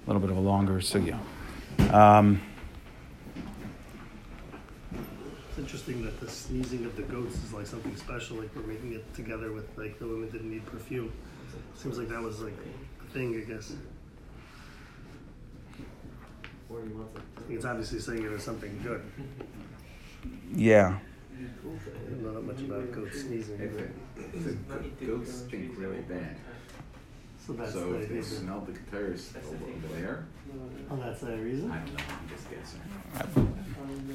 little 0.07 0.23
bit 0.23 0.31
of 0.31 0.38
a 0.38 0.41
longer 0.41 0.81
sugya. 0.81 1.19
Um, 1.93 2.41
interesting 5.59 6.05
that 6.05 6.18
the 6.21 6.29
sneezing 6.29 6.85
of 6.85 6.97
the 6.97 7.03
goats 7.03 7.35
is 7.42 7.53
like 7.53 7.66
something 7.66 7.94
special. 7.97 8.37
Like 8.37 8.55
we're 8.55 8.62
making 8.62 8.92
it 8.92 9.14
together 9.14 9.53
with 9.53 9.66
like 9.77 9.99
the 9.99 10.07
women 10.07 10.31
didn't 10.31 10.51
need 10.51 10.64
perfume. 10.66 11.12
Seems 11.75 11.99
like 11.99 12.09
that 12.09 12.23
was 12.23 12.40
like 12.40 12.55
a 13.01 13.12
thing, 13.12 13.37
I 13.37 13.51
guess. 13.51 13.73
I 16.71 16.75
think 16.75 17.57
it's 17.57 17.64
obviously 17.64 17.99
saying 17.99 18.25
it 18.25 18.31
was 18.31 18.42
something 18.42 18.79
good. 18.83 19.03
Yeah. 20.55 20.99
I 21.35 22.11
don't 22.11 22.23
know 22.23 22.35
that 22.35 22.42
much 22.42 22.61
about 22.61 22.92
goats 22.92 23.23
sneezing. 23.23 23.59
The 23.59 25.07
goats 25.07 25.33
stink 25.33 25.79
really 25.79 26.01
bad. 26.03 26.37
So 27.47 27.55
that's 27.55 27.73
So 27.73 27.92
the 27.92 28.01
if 28.01 28.09
they 28.09 28.14
idea. 28.16 28.23
smell 28.25 28.61
the 28.61 28.73
keteris 28.73 29.35
over 29.37 29.57
oh, 29.64 29.94
there, 29.94 30.27
Oh, 30.91 30.97
that's 30.97 31.21
the 31.21 31.37
reason. 31.37 31.71
I 31.71 31.79
don't 31.79 31.95
know, 31.95 32.05
I'm 32.09 32.29
just 32.29 32.51
guessing. 32.51 33.55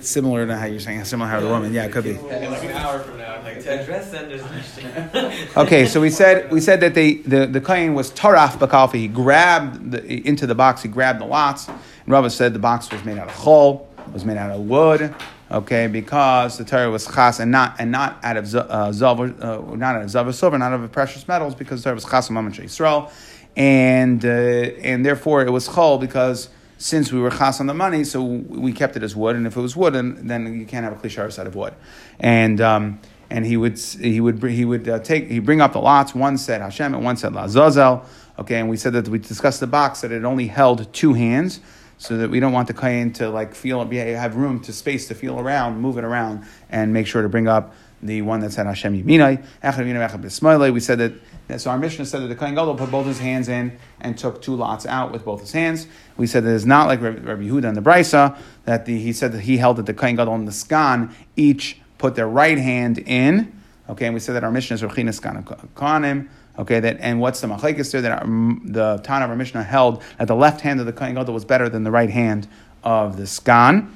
Similar 0.01 0.47
to 0.47 0.57
how 0.57 0.65
you're 0.65 0.79
saying, 0.79 1.05
similar 1.05 1.29
how 1.29 1.39
the 1.39 1.47
woman. 1.47 1.73
Yeah, 1.73 1.85
it 1.85 1.91
could 1.91 2.03
be. 2.03 2.13
Like 2.13 2.63
an 2.63 2.71
hour 2.71 2.99
from 2.99 3.17
now, 3.17 3.35
I'm 3.35 3.43
like, 3.43 3.63
to 3.63 3.85
dress 3.85 4.11
then 4.11 4.27
there's 4.27 5.57
Okay, 5.57 5.85
so 5.85 6.01
we 6.01 6.09
said 6.09 6.51
we 6.51 6.59
said 6.59 6.81
that 6.81 6.93
they 6.93 7.15
the 7.15 7.45
the 7.45 7.61
kohen 7.61 7.93
was 7.93 8.11
taraf 8.11 8.57
bakalfi. 8.57 8.95
He 8.95 9.07
grabbed 9.07 9.91
the, 9.91 10.27
into 10.27 10.45
the 10.45 10.55
box. 10.55 10.81
He 10.81 10.89
grabbed 10.89 11.21
the 11.21 11.25
lots. 11.25 11.67
And 11.67 11.77
Rabbi 12.07 12.27
said 12.27 12.53
the 12.53 12.59
box 12.59 12.91
was 12.91 13.05
made 13.05 13.17
out 13.17 13.29
of 13.29 13.35
chol, 13.35 13.85
was 14.11 14.25
made 14.25 14.37
out 14.37 14.51
of 14.51 14.61
wood. 14.61 15.13
Okay, 15.51 15.87
because 15.87 16.57
the 16.57 16.65
Torah 16.65 16.89
was 16.89 17.05
chas 17.05 17.39
and 17.39 17.51
not 17.51 17.75
and 17.79 17.91
not 17.91 18.19
out 18.23 18.37
of 18.37 18.47
z- 18.47 18.57
uh, 18.57 18.89
zav, 18.89 19.19
uh, 19.19 19.75
not 19.75 19.95
out 19.95 20.01
of 20.01 20.09
zav 20.09 20.33
silver, 20.33 20.57
not 20.57 20.73
out 20.73 20.81
of 20.81 20.91
precious 20.91 21.27
metals, 21.27 21.53
because 21.53 21.81
the 21.81 21.89
Torah 21.89 21.95
was 21.95 22.05
chas 22.05 22.27
and 22.27 22.33
mammon 22.33 22.51
Yisrael, 22.51 23.11
and 23.55 24.23
uh, 24.25 24.27
and 24.27 25.05
therefore 25.05 25.41
it 25.41 25.51
was 25.51 25.67
chol 25.67 25.99
because 25.99 26.49
since 26.77 27.13
we 27.13 27.19
were 27.19 27.29
chas 27.29 27.59
on 27.59 27.67
the 27.67 27.73
money, 27.73 28.03
so 28.03 28.21
we 28.21 28.73
kept 28.73 28.97
it 28.97 29.03
as 29.03 29.15
wood, 29.15 29.35
and 29.35 29.47
if 29.47 29.55
it 29.55 29.61
was 29.61 29.75
wood, 29.75 29.93
then, 29.93 30.27
then 30.27 30.59
you 30.59 30.65
can't 30.65 30.83
have 30.83 30.93
a 30.93 31.07
klishar 31.07 31.31
side 31.31 31.47
of 31.47 31.55
wood, 31.55 31.73
and. 32.19 32.61
Um, 32.61 32.99
and 33.29 33.47
he 33.47 33.57
would 33.57 33.79
he 33.79 34.21
would 34.21 34.43
he 34.43 34.63
would 34.63 34.87
uh, 34.87 34.99
take 34.99 35.27
he 35.27 35.39
bring 35.39 35.59
up 35.59 35.73
the 35.73 35.79
lots. 35.79 36.13
One 36.13 36.37
said 36.37 36.61
Hashem 36.61 36.93
and 36.93 37.03
one 37.03 37.17
said 37.17 37.33
Lazazel. 37.33 38.05
Okay, 38.37 38.59
and 38.59 38.69
we 38.69 38.77
said 38.77 38.93
that 38.93 39.07
we 39.07 39.17
discussed 39.17 39.59
the 39.59 39.65
box 39.65 40.01
that 40.01 40.11
it 40.11 40.23
only 40.23 40.45
held 40.45 40.93
two 40.93 41.13
hands, 41.13 41.59
so 41.97 42.15
that 42.17 42.29
we 42.29 42.39
don't 42.39 42.53
want 42.53 42.67
the 42.67 42.75
kohen 42.75 43.11
to 43.13 43.29
like 43.29 43.55
feel 43.55 43.83
have 43.89 44.35
room 44.35 44.59
to 44.61 44.71
space 44.71 45.07
to 45.07 45.15
feel 45.15 45.39
around, 45.39 45.79
move 45.79 45.97
it 45.97 46.03
around, 46.03 46.45
and 46.69 46.93
make 46.93 47.07
sure 47.07 47.23
to 47.23 47.29
bring 47.29 47.47
up 47.47 47.73
the 48.03 48.21
one 48.21 48.39
that 48.41 48.51
said 48.51 48.67
Hashem 48.67 49.03
Yiminai. 49.03 50.73
We 50.73 50.79
said 50.79 50.99
that. 50.99 51.13
So 51.57 51.69
our 51.69 51.77
Mishnah 51.77 52.05
said 52.05 52.21
that 52.21 52.27
the 52.27 52.35
kohen 52.35 52.55
gadol 52.55 52.75
put 52.75 52.89
both 52.89 53.05
his 53.05 53.19
hands 53.19 53.47
in 53.47 53.77
and 53.99 54.17
took 54.17 54.41
two 54.41 54.55
lots 54.55 54.85
out 54.85 55.11
with 55.11 55.23
both 55.25 55.41
his 55.41 55.51
hands. 55.51 55.87
We 56.17 56.25
said 56.25 56.43
that 56.45 56.55
it's 56.55 56.65
not 56.65 56.87
like 56.87 57.01
Rabbi 57.01 57.43
Yehuda 57.43 57.65
and 57.65 57.77
the 57.77 57.81
Brisa 57.81 58.37
that 58.65 58.85
the, 58.85 58.97
he 58.97 59.13
said 59.13 59.33
that 59.33 59.41
he 59.41 59.57
held 59.57 59.77
that 59.77 59.85
the 59.85 59.93
kohen 59.93 60.15
gadol 60.15 60.33
and 60.33 60.47
the 60.47 60.51
skan 60.51 61.13
each 61.35 61.79
put 61.97 62.15
their 62.15 62.27
right 62.27 62.57
hand 62.57 62.97
in. 62.99 63.59
Okay, 63.89 64.05
and 64.05 64.13
we 64.13 64.19
said 64.19 64.33
that 64.33 64.43
our 64.43 64.51
mission 64.51 64.75
is 64.75 64.81
Rechina 64.81 65.09
Skan 65.09 65.43
Kohanim. 65.75 66.29
Okay, 66.57 66.79
that 66.79 66.97
and 66.99 67.19
what's 67.19 67.41
the 67.41 67.47
machlekes 67.47 67.91
there? 67.91 68.01
That 68.01 68.21
our, 68.21 68.27
the 68.27 69.01
Tan 69.03 69.23
of 69.23 69.29
our 69.29 69.35
Mishnah 69.35 69.63
held 69.63 70.03
that 70.17 70.27
the 70.27 70.35
left 70.35 70.61
hand 70.61 70.79
of 70.79 70.85
the 70.85 70.93
Kohen 70.93 71.15
Gadol 71.15 71.33
was 71.33 71.45
better 71.45 71.67
than 71.67 71.83
the 71.83 71.91
right 71.91 72.09
hand 72.09 72.47
of 72.83 73.17
the 73.17 73.23
Skan, 73.23 73.89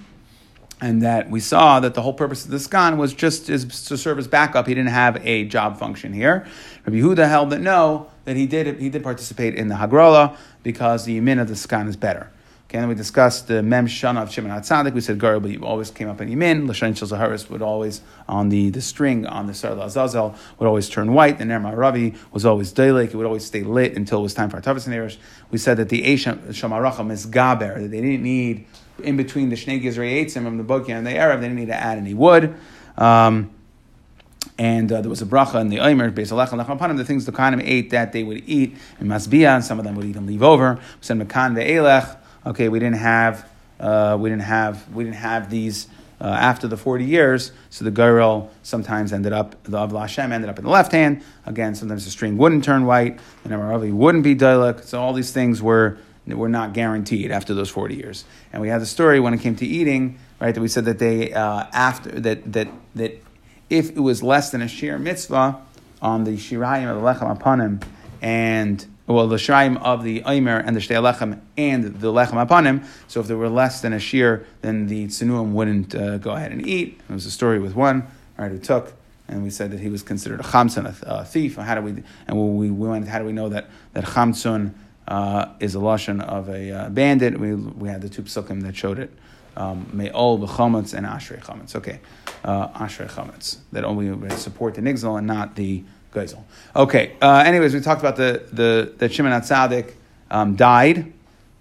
and 0.79 1.01
that 1.01 1.29
we 1.29 1.39
saw 1.39 1.79
that 1.79 1.93
the 1.93 2.01
whole 2.01 2.13
purpose 2.13 2.45
of 2.45 2.51
the 2.51 2.57
Skan 2.57 2.97
was 2.97 3.13
just 3.13 3.49
as, 3.49 3.85
to 3.85 3.97
serve 3.97 4.19
as 4.19 4.27
backup. 4.27 4.67
He 4.67 4.75
didn't 4.75 4.91
have 4.91 5.25
a 5.25 5.45
job 5.45 5.77
function 5.79 6.13
here. 6.13 6.45
Rabbi 6.85 6.97
Yehuda 6.97 7.27
held 7.27 7.49
that 7.49 7.61
no, 7.61 8.09
that 8.25 8.35
he 8.35 8.45
did 8.45 8.79
he 8.79 8.89
did 8.89 9.03
participate 9.03 9.55
in 9.55 9.67
the 9.67 9.75
Hagrola 9.75 10.37
because 10.63 11.05
the 11.05 11.19
Yamin 11.19 11.41
of 11.41 11.47
the 11.47 11.55
Skan 11.55 11.87
is 11.87 11.95
better. 11.95 12.29
Okay, 12.69 12.79
and 12.79 12.89
we 12.89 12.95
discussed 12.95 13.47
the 13.47 13.63
Mem 13.63 13.87
Shana 13.87 14.23
of 14.23 14.29
Shimon 14.29 14.51
HaTzadik. 14.51 14.93
We 14.93 14.99
said 14.99 15.17
Garba 15.17 15.63
always 15.63 15.89
came 15.89 16.09
up 16.09 16.19
in 16.19 16.27
Yemin. 16.27 16.73
Shel 16.75 16.91
Zaharis 16.91 17.49
would 17.49 17.61
always, 17.61 18.01
on 18.27 18.49
the, 18.49 18.71
the 18.71 18.81
string 18.81 19.25
on 19.25 19.47
the 19.47 19.53
Sarla 19.53 19.85
Azazel, 19.85 20.35
would 20.59 20.67
always 20.67 20.89
turn 20.89 21.13
white. 21.13 21.37
The 21.37 21.45
Nerma 21.45 21.73
Ravi 21.73 22.15
was 22.33 22.45
always 22.45 22.73
Daylek. 22.73 23.13
It 23.13 23.15
would 23.15 23.25
always 23.25 23.45
stay 23.45 23.63
lit 23.63 23.95
until 23.95 24.19
it 24.19 24.23
was 24.23 24.33
time 24.33 24.49
for 24.49 24.59
Tavis 24.59 24.85
and. 24.85 25.17
We 25.49 25.57
said 25.57 25.77
that 25.77 25.87
the 25.87 26.03
Eisham 26.03 26.39
Shamaracham 26.49 27.09
is 27.09 27.25
Gaber, 27.25 27.81
that 27.81 27.89
they 27.89 28.01
didn't 28.01 28.23
need, 28.23 28.67
in 29.03 29.17
between 29.17 29.49
the 29.49 29.55
Shnei 29.55 29.81
Gizrei 29.81 30.31
from 30.31 30.57
the 30.57 30.63
Bokia 30.63 30.95
and 30.95 31.05
the 31.05 31.15
Arab, 31.15 31.41
they 31.41 31.47
didn't 31.47 31.59
need 31.59 31.67
to 31.67 31.75
add 31.75 31.97
any 31.97 32.13
wood. 32.13 32.55
Um, 32.97 33.51
and 34.57 34.91
uh, 34.91 35.01
there 35.01 35.09
was 35.09 35.21
a 35.21 35.25
bracha 35.25 35.61
in 35.61 35.69
the 35.69 35.79
Omer, 35.79 36.09
based 36.09 36.31
on 36.31 36.97
the 36.97 37.05
things 37.05 37.25
the 37.25 37.31
Khanim 37.31 37.61
ate 37.63 37.91
that 37.91 38.11
they 38.11 38.23
would 38.23 38.43
eat 38.47 38.75
in 38.99 39.07
Masbia, 39.07 39.55
and 39.55 39.63
some 39.63 39.77
of 39.77 39.85
them 39.85 39.95
would 39.95 40.05
even 40.05 40.25
leave 40.25 40.41
over. 40.41 40.75
We 40.75 40.81
said 41.01 41.17
Mekan 41.17 41.55
ve'elech, 41.55 42.17
okay, 42.45 42.69
we 42.69 42.79
didn't 42.79 42.97
have, 42.97 43.47
uh, 43.79 44.17
we 44.19 44.29
didn't 44.29 44.43
have, 44.43 44.91
we 44.93 45.03
didn't 45.03 45.17
have 45.17 45.49
these 45.49 45.87
uh, 46.19 46.23
after 46.23 46.67
the 46.67 46.77
forty 46.77 47.05
years. 47.05 47.51
So 47.69 47.85
the 47.85 47.91
girl 47.91 48.49
sometimes 48.63 49.13
ended 49.13 49.33
up, 49.33 49.61
the 49.63 49.77
Avla 49.77 50.01
Hashem 50.01 50.31
ended 50.31 50.49
up 50.49 50.57
in 50.57 50.65
the 50.65 50.71
left 50.71 50.91
hand. 50.91 51.21
Again, 51.45 51.75
sometimes 51.75 52.05
the 52.05 52.11
string 52.11 52.37
wouldn't 52.37 52.63
turn 52.63 52.87
white, 52.87 53.19
and 53.43 53.53
Amaravi 53.53 53.93
wouldn't 53.93 54.23
be 54.23 54.35
dialek. 54.35 54.83
So 54.83 54.99
all 54.99 55.13
these 55.13 55.31
things 55.31 55.61
were 55.61 55.99
were 56.35 56.49
not 56.49 56.73
guaranteed 56.73 57.31
after 57.31 57.53
those 57.53 57.69
40 57.69 57.95
years. 57.95 58.25
And 58.51 58.61
we 58.61 58.69
had 58.69 58.81
the 58.81 58.85
story 58.85 59.19
when 59.19 59.33
it 59.33 59.41
came 59.41 59.55
to 59.57 59.65
eating, 59.65 60.19
right, 60.39 60.53
that 60.53 60.61
we 60.61 60.67
said 60.67 60.85
that 60.85 60.99
they, 60.99 61.33
uh, 61.33 61.65
after, 61.71 62.11
that, 62.19 62.51
that, 62.53 62.67
that 62.95 63.21
if 63.69 63.91
it 63.91 63.99
was 63.99 64.23
less 64.23 64.49
than 64.51 64.61
a 64.61 64.67
shir 64.67 64.97
mitzvah 64.97 65.61
on 66.01 66.23
the 66.23 66.31
shirayim 66.31 66.89
of 66.89 67.01
the 67.01 67.07
lechem 67.07 67.37
apanim 67.37 67.83
and 68.21 68.85
well, 69.07 69.29
the 69.29 69.37
shirayim 69.37 69.81
of 69.81 70.03
the 70.03 70.21
Omer 70.23 70.57
and 70.57 70.75
the 70.75 70.81
Shtei 70.81 71.01
Lechem 71.01 71.39
and 71.57 72.01
the 72.01 72.11
Lechem 72.11 72.45
Apanim. 72.45 72.85
So 73.07 73.21
if 73.21 73.27
there 73.27 73.37
were 73.37 73.47
less 73.47 73.79
than 73.79 73.93
a 73.93 73.99
shear, 73.99 74.45
then 74.61 74.87
the 74.87 75.07
Tsunuim 75.07 75.53
wouldn't 75.53 75.95
uh, 75.95 76.17
go 76.17 76.31
ahead 76.31 76.51
and 76.51 76.67
eat. 76.67 76.99
It 77.09 77.13
was 77.13 77.25
a 77.25 77.31
story 77.31 77.57
with 77.57 77.73
one, 77.73 78.05
right, 78.37 78.51
who 78.51 78.59
took, 78.59 78.93
and 79.29 79.43
we 79.43 79.49
said 79.49 79.71
that 79.71 79.79
he 79.79 79.87
was 79.87 80.03
considered 80.03 80.41
a 80.41 80.43
chamsun, 80.43 80.93
a, 81.03 81.23
thief. 81.23 81.55
How 81.55 81.75
do 81.75 81.81
we, 81.81 82.03
and 82.27 82.57
we, 82.57 82.69
we 82.69 82.87
went, 82.87 83.07
how 83.07 83.19
do 83.19 83.25
we 83.25 83.31
know 83.31 83.47
that, 83.47 83.69
that 83.93 84.03
chamsun 84.03 84.73
uh, 85.07 85.49
is 85.59 85.75
a 85.75 85.79
lashon 85.79 86.21
of 86.21 86.49
a 86.49 86.71
uh, 86.71 86.89
bandit? 86.89 87.39
We, 87.39 87.55
we 87.55 87.89
had 87.89 88.01
the 88.01 88.09
two 88.09 88.23
psukim 88.23 88.63
that 88.63 88.75
showed 88.75 88.99
it. 88.99 89.11
Um, 89.55 89.89
Me'ol 89.91 90.39
b'chametz 90.39 90.93
and 90.93 91.05
ashrei 91.05 91.41
chametz. 91.43 91.75
Okay, 91.75 91.99
uh, 92.43 92.67
ashrei 92.69 93.09
chametz. 93.09 93.57
That 93.71 93.83
only 93.85 94.29
support 94.31 94.75
the 94.75 94.81
nigzel 94.81 95.17
and 95.17 95.25
not 95.25 95.55
the 95.55 95.83
geisel. 96.13 96.43
Okay. 96.75 97.15
Uh, 97.21 97.43
anyways, 97.45 97.73
we 97.73 97.81
talked 97.81 98.01
about 98.01 98.15
the 98.15 98.43
the 98.51 98.93
that 98.97 99.13
Shimon 99.13 99.31
HaTzadik 99.31 99.93
um, 100.29 100.55
died. 100.55 101.13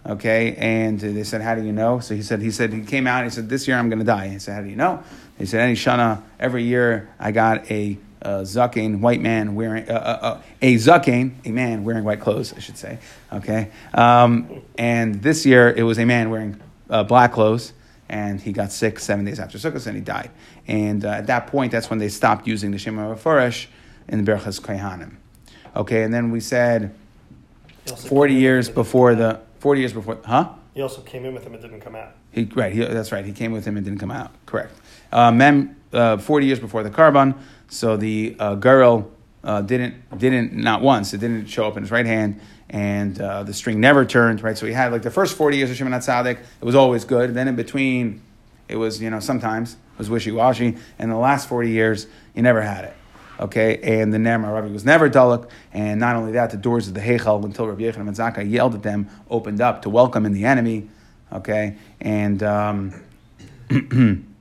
Okay, 0.05 0.55
and 0.57 1.01
they 1.01 1.25
said, 1.25 1.41
"How 1.41 1.55
do 1.55 1.65
you 1.65 1.73
know?" 1.73 1.99
So 2.01 2.15
he 2.15 2.23
said, 2.23 2.41
"He 2.41 2.51
said 2.51 2.73
he 2.73 2.83
came 2.83 3.07
out. 3.07 3.25
and 3.25 3.33
He 3.33 3.35
said, 3.35 3.49
this 3.49 3.67
year 3.67 3.77
I'm 3.77 3.89
going 3.89 3.99
to 3.99 4.05
die." 4.05 4.29
He 4.29 4.39
said, 4.39 4.55
"How 4.55 4.63
do 4.63 4.69
you 4.69 4.77
know?" 4.77 5.03
He 5.39 5.47
said, 5.47 5.61
"Any 5.61 5.75
shana 5.75 6.23
every 6.39 6.65
year 6.65 7.09
I 7.19 7.33
got 7.33 7.71
a." 7.71 7.99
Uh, 8.23 8.41
zucking, 8.41 9.01
white 9.01 9.21
man 9.21 9.55
wearing 9.55 9.89
uh, 9.89 9.93
uh, 9.93 10.27
uh, 10.27 10.43
a 10.63 10.75
zucking, 10.77 11.35
a 11.45 11.51
man 11.51 11.85
wearing 11.85 12.03
white 12.03 12.19
clothes, 12.19 12.55
I 12.55 12.61
should 12.61 12.79
say. 12.79 12.99
Okay, 13.33 13.71
um, 13.93 14.63
and 14.79 15.23
this 15.23 15.45
year 15.45 15.69
it 15.69 15.83
was 15.83 15.99
a 15.99 16.07
man 16.07 16.31
wearing 16.31 16.61
uh, 16.89 17.05
black 17.05 17.33
clothes, 17.33 17.75
and 18.09 18.41
he 18.41 18.53
got 18.53 18.73
sick 18.73 18.99
seven 18.99 19.25
days 19.25 19.39
after 19.39 19.59
Sukkot, 19.59 19.87
and 19.87 19.97
he 19.97 20.03
died. 20.03 20.31
And 20.67 21.05
uh, 21.05 21.11
at 21.11 21.27
that 21.27 21.49
point, 21.49 21.73
that's 21.73 21.91
when 21.91 21.99
they 21.99 22.09
stopped 22.09 22.47
using 22.47 22.71
the 22.71 22.79
Shem 22.79 22.97
HaMeforash 22.97 23.67
in 24.09 24.25
the 24.25 24.33
Berachas 24.33 24.61
Kohanim. 24.61 25.17
Okay, 25.75 26.03
and 26.03 26.13
then 26.13 26.31
we 26.31 26.41
said 26.41 26.95
40 27.87 28.35
years 28.35 28.69
with 28.69 28.77
him, 28.77 28.81
it 28.81 28.83
before 28.83 29.15
the, 29.15 29.41
40 29.59 29.81
years 29.81 29.93
before, 29.93 30.19
huh? 30.25 30.53
He 30.75 30.83
also 30.83 31.01
came 31.03 31.25
in 31.25 31.35
with 31.35 31.45
him. 31.45 31.55
It 31.55 31.63
didn't 31.63 31.81
come 31.81 31.95
out. 31.95 32.15
He, 32.33 32.45
right, 32.55 32.73
he, 32.73 32.81
that's 32.81 33.13
right. 33.13 33.25
He 33.25 33.33
came 33.33 33.53
with 33.53 33.65
him 33.65 33.77
and 33.77 33.85
didn't 33.85 33.99
come 33.99 34.11
out. 34.11 34.31
Correct. 34.45 34.73
Uh, 35.11 35.33
mem, 35.33 35.77
uh, 35.93 36.19
40 36.19 36.47
years 36.47 36.61
before 36.61 36.83
the 36.83 36.91
Churban, 36.91 37.37
so 37.69 37.97
the 37.97 38.37
uh, 38.39 38.55
goral 38.55 39.11
uh, 39.45 39.63
didn't, 39.63 40.19
didn't, 40.19 40.53
not 40.53 40.83
once, 40.83 41.15
it 41.15 41.19
didn't 41.19 41.47
show 41.47 41.67
up 41.67 41.77
in 41.77 41.83
his 41.83 41.91
right 41.91 42.07
hand, 42.07 42.41
and 42.69 43.21
uh, 43.21 43.43
the 43.45 43.55
string 43.55 43.81
never 43.81 44.05
turned, 44.05 44.43
right? 44.43 44.59
So 44.59 44.67
he 44.67 44.73
had 44.73 44.93
like 44.93 45.03
the 45.03 45.11
first 45.11 45.37
40 45.37 45.57
years 45.57 45.71
of 45.71 45.77
Shimon 45.77 45.93
HaTzadik, 45.93 46.39
it 46.39 46.65
was 46.65 46.75
always 46.75 47.05
good. 47.05 47.35
Then 47.35 47.49
in 47.49 47.57
between, 47.57 48.23
it 48.69 48.77
was, 48.77 49.01
you 49.01 49.09
know, 49.11 49.21
sometimes 49.21 49.75
it 49.75 49.99
was 49.99 50.11
wishy 50.11 50.33
washy. 50.33 50.77
And 50.99 51.11
the 51.11 51.17
last 51.17 51.49
40 51.49 51.71
years, 51.71 52.07
he 52.35 52.43
never 52.43 52.61
had 52.61 52.85
it. 52.85 52.95
Okay, 53.39 53.79
and 53.83 54.13
the 54.15 54.19
Ner 54.19 54.39
Maaravi 54.39 54.73
was 54.73 54.87
never 54.87 55.11
Dalek, 55.11 55.49
and 55.73 56.01
not 56.01 56.17
only 56.17 56.33
that, 56.33 56.51
the 56.51 56.57
doors 56.57 56.89
of 56.89 56.95
the 56.95 57.01
Heichal 57.01 57.45
until 57.45 57.67
Rabbi 57.67 57.83
Yochanan 57.83 58.07
ben 58.07 58.15
Zakkai 58.15 58.51
yelled 58.51 58.75
at 58.75 58.83
them, 58.83 59.11
opened 59.29 59.61
up 59.61 59.83
to 59.83 59.91
welcome 59.91 60.25
in 60.25 60.33
the 60.33 60.47
enemy. 60.47 60.89
Okay, 61.31 61.77
and 62.01 62.43
um, 62.43 62.95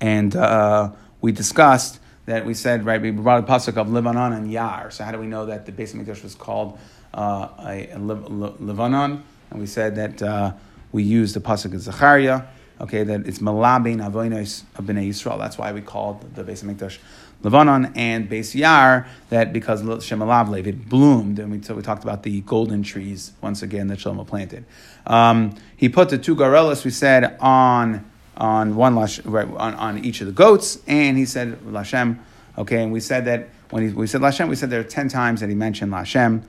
and 0.00 0.34
uh, 0.36 0.90
we 1.20 1.32
discussed 1.32 2.00
that 2.26 2.44
we 2.44 2.54
said 2.54 2.84
right 2.84 3.00
we 3.00 3.10
brought 3.10 3.42
a 3.42 3.46
pasuk 3.46 3.76
of 3.76 3.90
Lebanon 3.90 4.32
and 4.32 4.52
Yar. 4.52 4.90
So 4.90 5.04
how 5.04 5.12
do 5.12 5.18
we 5.18 5.26
know 5.26 5.46
that 5.46 5.66
the 5.66 5.72
Beis 5.72 5.94
Hamikdash 5.94 6.22
was 6.22 6.34
called 6.34 6.78
uh, 7.14 7.48
a, 7.60 7.90
a 7.90 7.98
Le- 7.98 8.12
Le- 8.12 8.54
Lebanon? 8.60 9.22
And 9.50 9.60
we 9.60 9.66
said 9.66 9.96
that 9.96 10.22
uh, 10.22 10.52
we 10.92 11.02
used 11.02 11.34
the 11.34 11.40
pasuk 11.40 11.74
of 11.74 11.80
Zechariah. 11.80 12.42
Okay, 12.80 13.02
that 13.02 13.26
it's 13.26 13.40
Malabin 13.40 13.96
Avoinos 13.96 14.62
of 14.76 14.84
Bnei 14.84 15.08
Yisrael. 15.08 15.38
That's 15.38 15.58
why 15.58 15.72
we 15.72 15.80
called 15.80 16.34
the 16.34 16.44
Beis 16.44 16.62
Hamikdash 16.62 16.98
Lebanon 17.42 17.92
and 17.96 18.28
Beis 18.28 18.54
Yar. 18.54 19.08
That 19.30 19.52
because 19.52 19.82
Shemalav 19.82 20.66
it 20.66 20.88
bloomed, 20.88 21.38
and 21.38 21.50
we, 21.50 21.62
so 21.62 21.74
we 21.74 21.82
talked 21.82 22.04
about 22.04 22.22
the 22.22 22.40
golden 22.42 22.82
trees 22.82 23.32
once 23.40 23.62
again 23.62 23.88
that 23.88 23.98
Shlomo 23.98 24.26
planted. 24.26 24.64
Um, 25.06 25.56
he 25.76 25.88
put 25.88 26.10
the 26.10 26.18
two 26.18 26.36
goralos 26.36 26.84
we 26.84 26.90
said 26.90 27.36
on 27.40 28.08
on 28.38 28.76
one 28.76 28.96
on, 28.96 29.74
on 29.74 30.04
each 30.04 30.20
of 30.20 30.26
the 30.26 30.32
goats, 30.32 30.78
and 30.86 31.18
he 31.18 31.26
said 31.26 31.60
Lashem. 31.62 32.18
Okay, 32.56 32.82
and 32.82 32.92
we 32.92 33.00
said 33.00 33.24
that 33.26 33.48
when 33.70 33.88
he, 33.88 33.92
we 33.92 34.06
said 34.06 34.20
Lashem, 34.20 34.48
we 34.48 34.56
said 34.56 34.70
there 34.70 34.80
are 34.80 34.84
ten 34.84 35.08
times 35.08 35.40
that 35.40 35.48
he 35.48 35.54
mentioned 35.54 35.92
Lashem. 35.92 36.42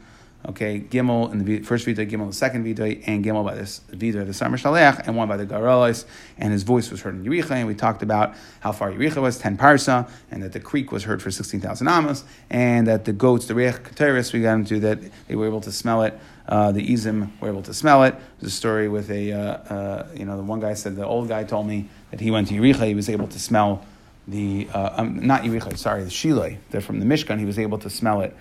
Okay, 0.47 0.80
Gimel 0.80 1.34
in 1.34 1.43
the 1.43 1.60
first 1.60 1.84
video, 1.84 2.06
Gimel 2.06 2.21
in 2.21 2.28
the 2.28 2.34
second 2.34 2.63
video, 2.63 2.86
and 2.86 3.25
Gimel 3.25 3.43
by 3.43 3.56
this 3.56 3.82
video, 3.89 4.23
the 4.23 4.32
Shalech, 4.32 5.06
and 5.06 5.17
one 5.17 5.28
by 5.28 5.36
the 5.36 5.45
Goralos, 5.45 6.06
and 6.38 6.54
his 6.54 6.63
voice 6.63 6.89
was 6.89 7.02
heard 7.02 7.15
in 7.15 7.25
Yericha, 7.25 7.52
and 7.52 7.67
we 7.67 7.75
talked 7.75 8.04
about 8.04 8.36
how 8.62 8.71
far 8.71 8.89
Yericha 8.89 9.21
was, 9.21 9.38
10 9.38 9.58
parsa, 9.58 10.10
and 10.32 10.41
that 10.41 10.54
the 10.54 10.60
creek 10.62 10.93
was 10.93 11.04
heard 11.04 11.21
for 11.21 11.30
16,000 11.30 11.86
amos, 11.89 12.23
and 12.49 12.88
that 12.88 13.04
the 13.04 13.12
goats, 13.12 13.47
the 13.47 13.54
Reich 13.54 13.84
Keteris, 13.84 14.32
we 14.32 14.41
got 14.41 14.54
into 14.54 14.80
that 14.80 14.99
they 15.28 15.36
were 15.36 15.45
able 15.45 15.60
to 15.60 15.73
smell 15.73 16.04
it, 16.04 16.17
uh, 16.47 16.71
the 16.71 16.88
Izim 16.88 17.30
were 17.41 17.49
able 17.49 17.63
to 17.63 17.73
smell 17.73 18.06
it. 18.06 18.15
There's 18.39 18.54
a 18.54 18.56
story 18.56 18.88
with 18.88 19.12
a, 19.12 19.34
uh, 19.34 19.39
uh, 19.39 20.08
you 20.15 20.23
know, 20.23 20.38
the 20.38 20.43
one 20.43 20.62
guy 20.62 20.73
said, 20.73 20.95
the 20.95 21.06
old 21.06 21.28
guy 21.28 21.43
told 21.43 21.67
me 21.67 21.89
that 22.12 22.21
he 22.21 22.32
went 22.32 22.47
to 22.47 22.54
Yericha, 22.54 22.88
he 22.88 22.95
was 22.95 23.10
able 23.10 23.28
to 23.28 23.39
smell 23.39 23.86
the, 24.25 24.69
uh, 24.73 25.02
um, 25.02 25.28
not 25.28 25.43
Yericha, 25.43 25.78
sorry, 25.78 26.06
the 26.06 26.10
Shiloi, 26.10 26.60
they're 26.69 26.80
from 26.80 27.02
the 27.02 27.06
Mishkan, 27.06 27.39
he 27.39 27.45
was 27.45 27.60
able 27.60 27.78
to 27.80 27.89
smell 27.89 28.21
it 28.21 28.34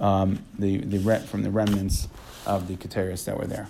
um, 0.00 0.44
the, 0.58 0.78
the 0.78 0.98
re- 0.98 1.20
from 1.20 1.42
the 1.42 1.50
remnants 1.50 2.08
of 2.46 2.68
the 2.68 2.76
Keteris 2.76 3.24
that 3.24 3.38
were 3.38 3.46
there. 3.46 3.68